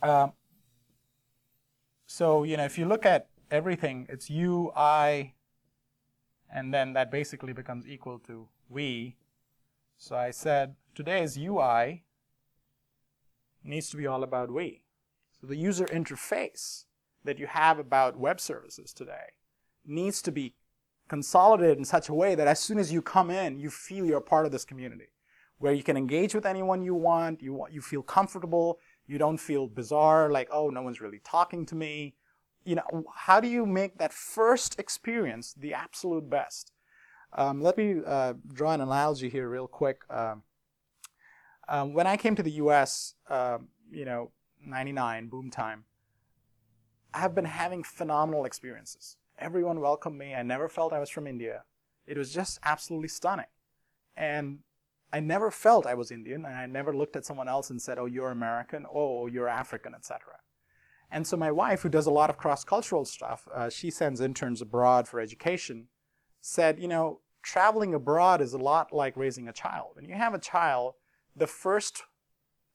Uh, 0.00 0.28
so 2.06 2.44
you 2.44 2.56
know, 2.56 2.64
if 2.64 2.78
you 2.78 2.86
look 2.86 3.04
at 3.04 3.28
everything, 3.52 4.06
it's 4.08 4.30
you, 4.30 4.72
I, 4.74 5.34
and 6.52 6.72
then 6.72 6.94
that 6.94 7.10
basically 7.10 7.52
becomes 7.52 7.86
equal 7.86 8.18
to 8.20 8.48
we. 8.68 9.16
So 9.96 10.16
I 10.16 10.30
said 10.30 10.74
today's 10.94 11.38
UI 11.38 12.04
needs 13.62 13.90
to 13.90 13.96
be 13.96 14.06
all 14.06 14.22
about 14.22 14.50
we. 14.50 14.82
So 15.40 15.46
the 15.46 15.56
user 15.56 15.84
interface 15.86 16.84
that 17.24 17.38
you 17.38 17.46
have 17.46 17.78
about 17.78 18.18
web 18.18 18.40
services 18.40 18.92
today 18.92 19.34
needs 19.86 20.22
to 20.22 20.32
be 20.32 20.54
consolidated 21.08 21.78
in 21.78 21.84
such 21.84 22.08
a 22.08 22.14
way 22.14 22.34
that 22.34 22.48
as 22.48 22.58
soon 22.58 22.78
as 22.78 22.92
you 22.92 23.02
come 23.02 23.30
in, 23.30 23.58
you 23.58 23.70
feel 23.70 24.06
you're 24.06 24.20
part 24.20 24.46
of 24.46 24.52
this 24.52 24.64
community, 24.64 25.08
where 25.58 25.72
you 25.72 25.82
can 25.82 25.96
engage 25.96 26.34
with 26.34 26.46
anyone 26.46 26.82
you 26.82 26.94
want, 26.94 27.42
you 27.42 27.52
want, 27.52 27.72
you 27.72 27.82
feel 27.82 28.02
comfortable, 28.02 28.78
you 29.06 29.18
don't 29.18 29.38
feel 29.38 29.66
bizarre, 29.66 30.30
like 30.30 30.48
oh 30.50 30.70
no 30.70 30.82
one's 30.82 31.00
really 31.00 31.20
talking 31.22 31.66
to 31.66 31.74
me. 31.74 32.14
You 32.64 32.76
know, 32.76 33.04
how 33.14 33.40
do 33.40 33.48
you 33.48 33.66
make 33.66 33.98
that 33.98 34.12
first 34.12 34.78
experience 34.78 35.52
the 35.52 35.74
absolute 35.74 36.30
best? 36.30 36.72
Um, 37.32 37.60
let 37.60 37.76
me 37.76 38.00
uh, 38.06 38.34
draw 38.52 38.72
an 38.72 38.80
analogy 38.80 39.28
here 39.28 39.48
real 39.48 39.66
quick. 39.66 40.02
Um, 40.10 40.42
um, 41.68 41.94
when 41.94 42.06
I 42.06 42.16
came 42.16 42.36
to 42.36 42.42
the 42.42 42.52
U.S., 42.52 43.14
um, 43.28 43.68
you 43.90 44.04
know, 44.04 44.30
99 44.64 45.28
boom 45.28 45.50
time, 45.50 45.84
I 47.14 47.20
have 47.20 47.34
been 47.34 47.46
having 47.46 47.82
phenomenal 47.82 48.44
experiences. 48.44 49.16
Everyone 49.38 49.80
welcomed 49.80 50.18
me. 50.18 50.34
I 50.34 50.42
never 50.42 50.68
felt 50.68 50.92
I 50.92 50.98
was 50.98 51.10
from 51.10 51.26
India. 51.26 51.64
It 52.06 52.16
was 52.16 52.32
just 52.32 52.58
absolutely 52.64 53.08
stunning. 53.08 53.46
And 54.16 54.60
I 55.12 55.20
never 55.20 55.50
felt 55.50 55.86
I 55.86 55.94
was 55.94 56.10
Indian, 56.10 56.44
and 56.46 56.54
I 56.54 56.66
never 56.66 56.94
looked 56.94 57.16
at 57.16 57.26
someone 57.26 57.48
else 57.48 57.70
and 57.70 57.80
said, 57.80 57.98
"Oh, 57.98 58.06
you're 58.06 58.30
American," 58.30 58.86
"Oh, 58.92 59.26
you're 59.26 59.48
African," 59.48 59.94
etc. 59.94 60.38
And 61.12 61.26
so 61.26 61.36
my 61.36 61.52
wife, 61.52 61.82
who 61.82 61.90
does 61.90 62.06
a 62.06 62.10
lot 62.10 62.30
of 62.30 62.38
cross-cultural 62.38 63.04
stuff, 63.04 63.46
uh, 63.54 63.68
she 63.68 63.90
sends 63.90 64.20
interns 64.20 64.62
abroad 64.62 65.06
for 65.06 65.20
education, 65.20 65.88
said, 66.40 66.80
you 66.80 66.88
know, 66.88 67.20
traveling 67.42 67.92
abroad 67.92 68.40
is 68.40 68.54
a 68.54 68.58
lot 68.58 68.94
like 68.94 69.14
raising 69.14 69.46
a 69.46 69.52
child. 69.52 69.90
When 69.92 70.06
you 70.06 70.14
have 70.14 70.32
a 70.32 70.38
child, 70.38 70.94
the 71.36 71.46
first 71.46 72.04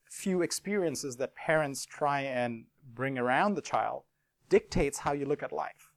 few 0.08 0.40
experiences 0.40 1.16
that 1.16 1.34
parents 1.34 1.84
try 1.84 2.20
and 2.20 2.66
bring 2.94 3.18
around 3.18 3.54
the 3.54 3.60
child 3.60 4.04
dictates 4.48 5.00
how 5.00 5.12
you 5.12 5.26
look 5.26 5.42
at 5.42 5.52
life. 5.52 5.90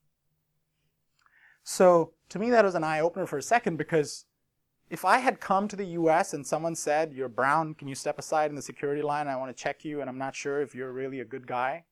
So 1.63 2.13
to 2.29 2.39
me, 2.39 2.49
that 2.49 2.65
was 2.65 2.73
an 2.73 2.83
eye 2.83 3.01
opener 3.01 3.27
for 3.27 3.37
a 3.37 3.43
second 3.43 3.77
because 3.77 4.25
if 4.89 5.05
I 5.05 5.19
had 5.19 5.39
come 5.39 5.67
to 5.67 5.75
the 5.75 5.85
US 5.85 6.33
and 6.33 6.45
someone 6.45 6.75
said, 6.75 7.13
You're 7.13 7.29
brown, 7.29 7.75
can 7.75 7.87
you 7.87 7.95
step 7.95 8.17
aside 8.17 8.49
in 8.49 8.55
the 8.55 8.63
security 8.63 9.03
line? 9.03 9.27
I 9.27 9.37
want 9.37 9.55
to 9.55 9.63
check 9.63 9.85
you, 9.85 10.01
and 10.01 10.09
I'm 10.09 10.17
not 10.17 10.35
sure 10.35 10.59
if 10.59 10.73
you're 10.73 10.91
really 10.91 11.19
a 11.19 11.25
good 11.25 11.45
guy. 11.45 11.85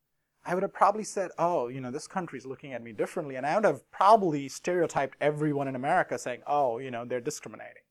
I 0.46 0.54
would 0.54 0.64
have 0.64 0.74
probably 0.74 1.04
said, 1.04 1.32
Oh, 1.38 1.68
you 1.68 1.82
know, 1.82 1.92
this 1.92 2.08
country's 2.08 2.46
looking 2.46 2.74
at 2.74 2.84
me 2.84 2.92
differently. 2.92 3.36
And 3.36 3.46
I 3.46 3.56
would 3.56 3.66
have 3.66 3.90
probably 3.92 4.48
stereotyped 4.48 5.18
everyone 5.22 5.68
in 5.68 5.76
America 5.76 6.18
saying, 6.18 6.42
Oh, 6.48 6.78
you 6.80 6.92
know, 6.92 7.06
they're 7.06 7.22
discriminating. 7.22 7.84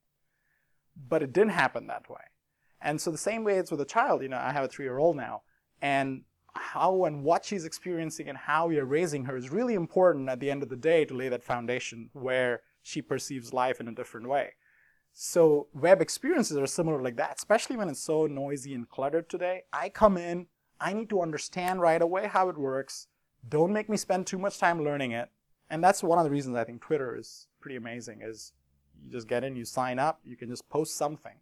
But 1.09 1.23
it 1.23 1.33
didn't 1.33 1.51
happen 1.51 1.87
that 1.87 2.11
way. 2.11 2.21
And 2.81 3.01
so 3.01 3.11
the 3.11 3.19
same 3.19 3.45
way 3.45 3.59
it's 3.59 3.71
with 3.71 3.81
a 3.81 3.87
child, 3.87 4.23
you 4.23 4.29
know, 4.29 4.39
I 4.39 4.53
have 4.53 4.65
a 4.65 4.69
three 4.69 4.85
year 4.85 4.99
old 4.99 5.17
now, 5.17 5.43
and 5.83 6.23
how 6.55 7.05
and 7.05 7.23
what 7.23 7.45
she's 7.45 7.65
experiencing 7.65 8.29
and 8.29 8.39
how 8.39 8.71
you're 8.71 8.85
raising 8.85 9.25
her 9.25 9.37
is 9.37 9.51
really 9.51 9.75
important 9.75 10.29
at 10.29 10.41
the 10.41 10.51
end 10.51 10.63
of 10.63 10.69
the 10.69 10.77
day 10.77 11.05
to 11.05 11.15
lay 11.15 11.29
that 11.29 11.45
foundation 11.45 12.11
where 12.13 12.63
she 12.83 13.03
perceives 13.03 13.53
life 13.53 13.81
in 13.81 13.89
a 13.89 13.95
different 13.95 14.29
way. 14.29 14.53
So 15.13 15.69
web 15.73 16.01
experiences 16.01 16.57
are 16.57 16.67
similar 16.67 17.03
like 17.03 17.17
that, 17.17 17.37
especially 17.39 17.77
when 17.77 17.89
it's 17.89 18.03
so 18.03 18.27
noisy 18.27 18.75
and 18.75 18.89
cluttered 18.89 19.29
today. 19.29 19.63
I 19.73 19.89
come 19.89 20.17
in, 20.17 20.47
I 20.81 20.93
need 20.93 21.09
to 21.11 21.23
understand 21.23 21.81
right 21.81 22.01
away 22.01 22.29
how 22.29 22.49
it 22.49 22.59
works. 22.59 23.09
Don't 23.49 23.73
make 23.73 23.89
me 23.89 23.97
spend 23.97 24.27
too 24.27 24.39
much 24.39 24.59
time 24.59 24.83
learning 24.83 25.13
it. 25.13 25.31
And 25.71 25.83
that's 25.83 26.03
one 26.03 26.19
of 26.19 26.25
the 26.25 26.31
reasons 26.31 26.57
I 26.57 26.65
think 26.65 26.81
Twitter 26.81 27.17
is 27.17 27.47
pretty 27.61 27.77
amazing 27.77 28.21
is 28.23 28.53
you 29.05 29.11
just 29.11 29.29
get 29.29 29.45
in, 29.45 29.57
you 29.57 29.65
sign 29.65 29.99
up, 29.99 30.21
you 30.25 30.37
can 30.37 30.49
just 30.49 30.69
post 30.69 30.97
something 30.97 31.35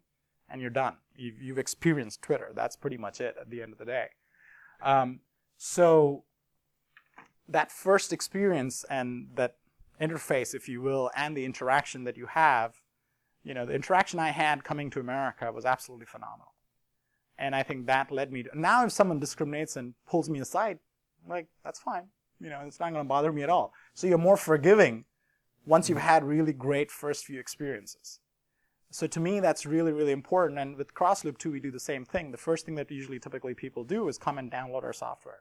and 0.49 0.61
you're 0.61 0.69
done. 0.69 0.97
You've, 1.15 1.41
you've 1.41 1.57
experienced 1.57 2.21
Twitter. 2.21 2.51
That's 2.53 2.75
pretty 2.75 2.97
much 2.97 3.21
it 3.21 3.35
at 3.39 3.49
the 3.49 3.61
end 3.61 3.73
of 3.73 3.79
the 3.79 3.85
day. 3.85 4.07
Um, 4.81 5.21
so 5.57 6.23
that 7.47 7.71
first 7.71 8.11
experience 8.13 8.85
and 8.89 9.29
that 9.35 9.55
interface, 9.99 10.53
if 10.53 10.67
you 10.67 10.81
will, 10.81 11.09
and 11.15 11.35
the 11.35 11.45
interaction 11.45 12.03
that 12.03 12.17
you 12.17 12.27
have, 12.27 12.75
you 13.43 13.53
know, 13.53 13.65
the 13.65 13.73
interaction 13.73 14.19
I 14.19 14.31
had 14.31 14.63
coming 14.63 14.89
to 14.91 14.99
America 14.99 15.51
was 15.51 15.65
absolutely 15.65 16.05
phenomenal. 16.05 16.53
And 17.37 17.55
I 17.55 17.63
think 17.63 17.85
that 17.85 18.11
led 18.11 18.31
me 18.31 18.43
to, 18.43 18.49
now 18.53 18.85
if 18.85 18.91
someone 18.91 19.19
discriminates 19.19 19.75
and 19.75 19.93
pulls 20.07 20.29
me 20.29 20.39
aside, 20.39 20.79
like, 21.27 21.47
that's 21.63 21.79
fine. 21.79 22.07
You 22.39 22.49
know, 22.49 22.61
it's 22.65 22.79
not 22.79 22.91
going 22.91 23.03
to 23.03 23.07
bother 23.07 23.31
me 23.31 23.43
at 23.43 23.49
all. 23.49 23.73
So 23.93 24.07
you're 24.07 24.17
more 24.17 24.37
forgiving 24.37 25.05
once 25.65 25.89
you've 25.89 25.97
mm. 25.97 26.01
had 26.01 26.23
really 26.23 26.53
great 26.53 26.91
first 26.91 27.25
few 27.25 27.39
experiences. 27.39 28.19
So 28.89 29.05
to 29.07 29.19
me, 29.19 29.39
that's 29.39 29.65
really, 29.65 29.91
really 29.91 30.13
important. 30.13 30.59
And 30.59 30.77
with 30.77 30.93
Crossloop 30.93 31.37
too, 31.37 31.51
we 31.51 31.59
do 31.59 31.71
the 31.71 31.79
same 31.79 32.05
thing. 32.05 32.31
The 32.31 32.37
first 32.37 32.65
thing 32.65 32.75
that 32.75 32.89
usually 32.89 33.19
typically 33.19 33.53
people 33.53 33.83
do 33.83 34.07
is 34.07 34.17
come 34.17 34.37
and 34.37 34.51
download 34.51 34.83
our 34.83 34.93
software. 34.93 35.39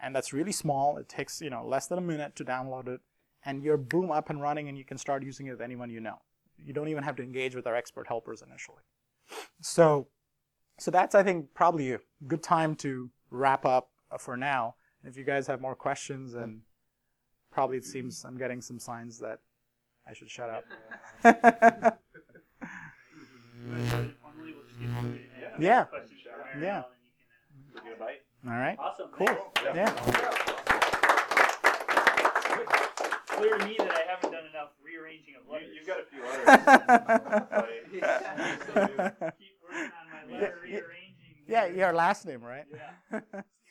And 0.00 0.14
that's 0.14 0.32
really 0.32 0.52
small. 0.52 0.98
It 0.98 1.08
takes, 1.08 1.40
you 1.40 1.50
know, 1.50 1.66
less 1.66 1.86
than 1.86 1.98
a 1.98 2.02
minute 2.02 2.36
to 2.36 2.44
download 2.44 2.88
it. 2.88 3.00
And 3.44 3.62
you're 3.62 3.78
boom 3.78 4.10
up 4.10 4.28
and 4.28 4.40
running 4.40 4.68
and 4.68 4.76
you 4.76 4.84
can 4.84 4.98
start 4.98 5.22
using 5.22 5.46
it 5.46 5.52
with 5.52 5.60
anyone 5.62 5.90
you 5.90 6.00
know. 6.00 6.18
You 6.62 6.72
don't 6.72 6.88
even 6.88 7.04
have 7.04 7.16
to 7.16 7.22
engage 7.22 7.54
with 7.54 7.66
our 7.66 7.74
expert 7.74 8.06
helpers 8.06 8.42
initially. 8.46 8.82
So, 9.60 10.08
so 10.78 10.90
that's, 10.90 11.14
I 11.14 11.22
think, 11.22 11.54
probably 11.54 11.92
a 11.92 12.00
good 12.26 12.42
time 12.42 12.74
to 12.76 13.10
wrap 13.30 13.64
up 13.64 13.90
uh, 14.10 14.18
for 14.18 14.36
now. 14.36 14.74
If 15.04 15.16
you 15.16 15.24
guys 15.24 15.46
have 15.48 15.60
more 15.60 15.74
questions, 15.74 16.34
and 16.34 16.60
probably 17.50 17.76
it 17.76 17.84
seems 17.84 18.24
I'm 18.24 18.38
getting 18.38 18.60
some 18.62 18.78
signs 18.78 19.18
that 19.20 19.40
I 20.08 20.14
should 20.14 20.30
shut 20.30 20.48
up. 20.50 20.64
Formally, 21.22 21.42
we'll 24.52 24.64
just 24.66 24.80
get 24.80 25.02
to 25.02 25.08
it. 25.14 25.20
Yeah. 25.58 25.84
questions 25.84 26.20
for 26.22 26.30
Aaron, 26.30 26.62
Yeah. 26.62 26.76
and 26.76 26.84
then 26.84 26.90
you 27.04 27.10
can, 27.80 27.84
Get 27.84 27.96
a 27.96 27.98
bite? 28.00 28.22
All 28.46 28.52
right. 28.58 28.78
Awesome. 28.78 29.08
Cool. 29.12 29.26
thanks. 29.26 29.42
Yeah. 29.74 29.90
Clear 33.26 33.58
to 33.58 33.66
me 33.66 33.74
that 33.78 33.90
I 33.90 34.04
haven't 34.10 34.32
done 34.32 34.46
enough 34.46 34.70
rearranging 34.82 35.34
of 35.36 35.42
You, 35.46 35.52
letters. 35.52 35.74
you've 35.74 35.86
got 35.86 36.00
a 36.00 36.04
few 36.08 36.22
others. 38.94 39.34
Yeah, 40.28 40.80
yeah, 41.46 41.66
your 41.66 41.92
last 41.92 42.26
name, 42.26 42.42
right? 42.42 42.64
Yeah. 43.12 43.20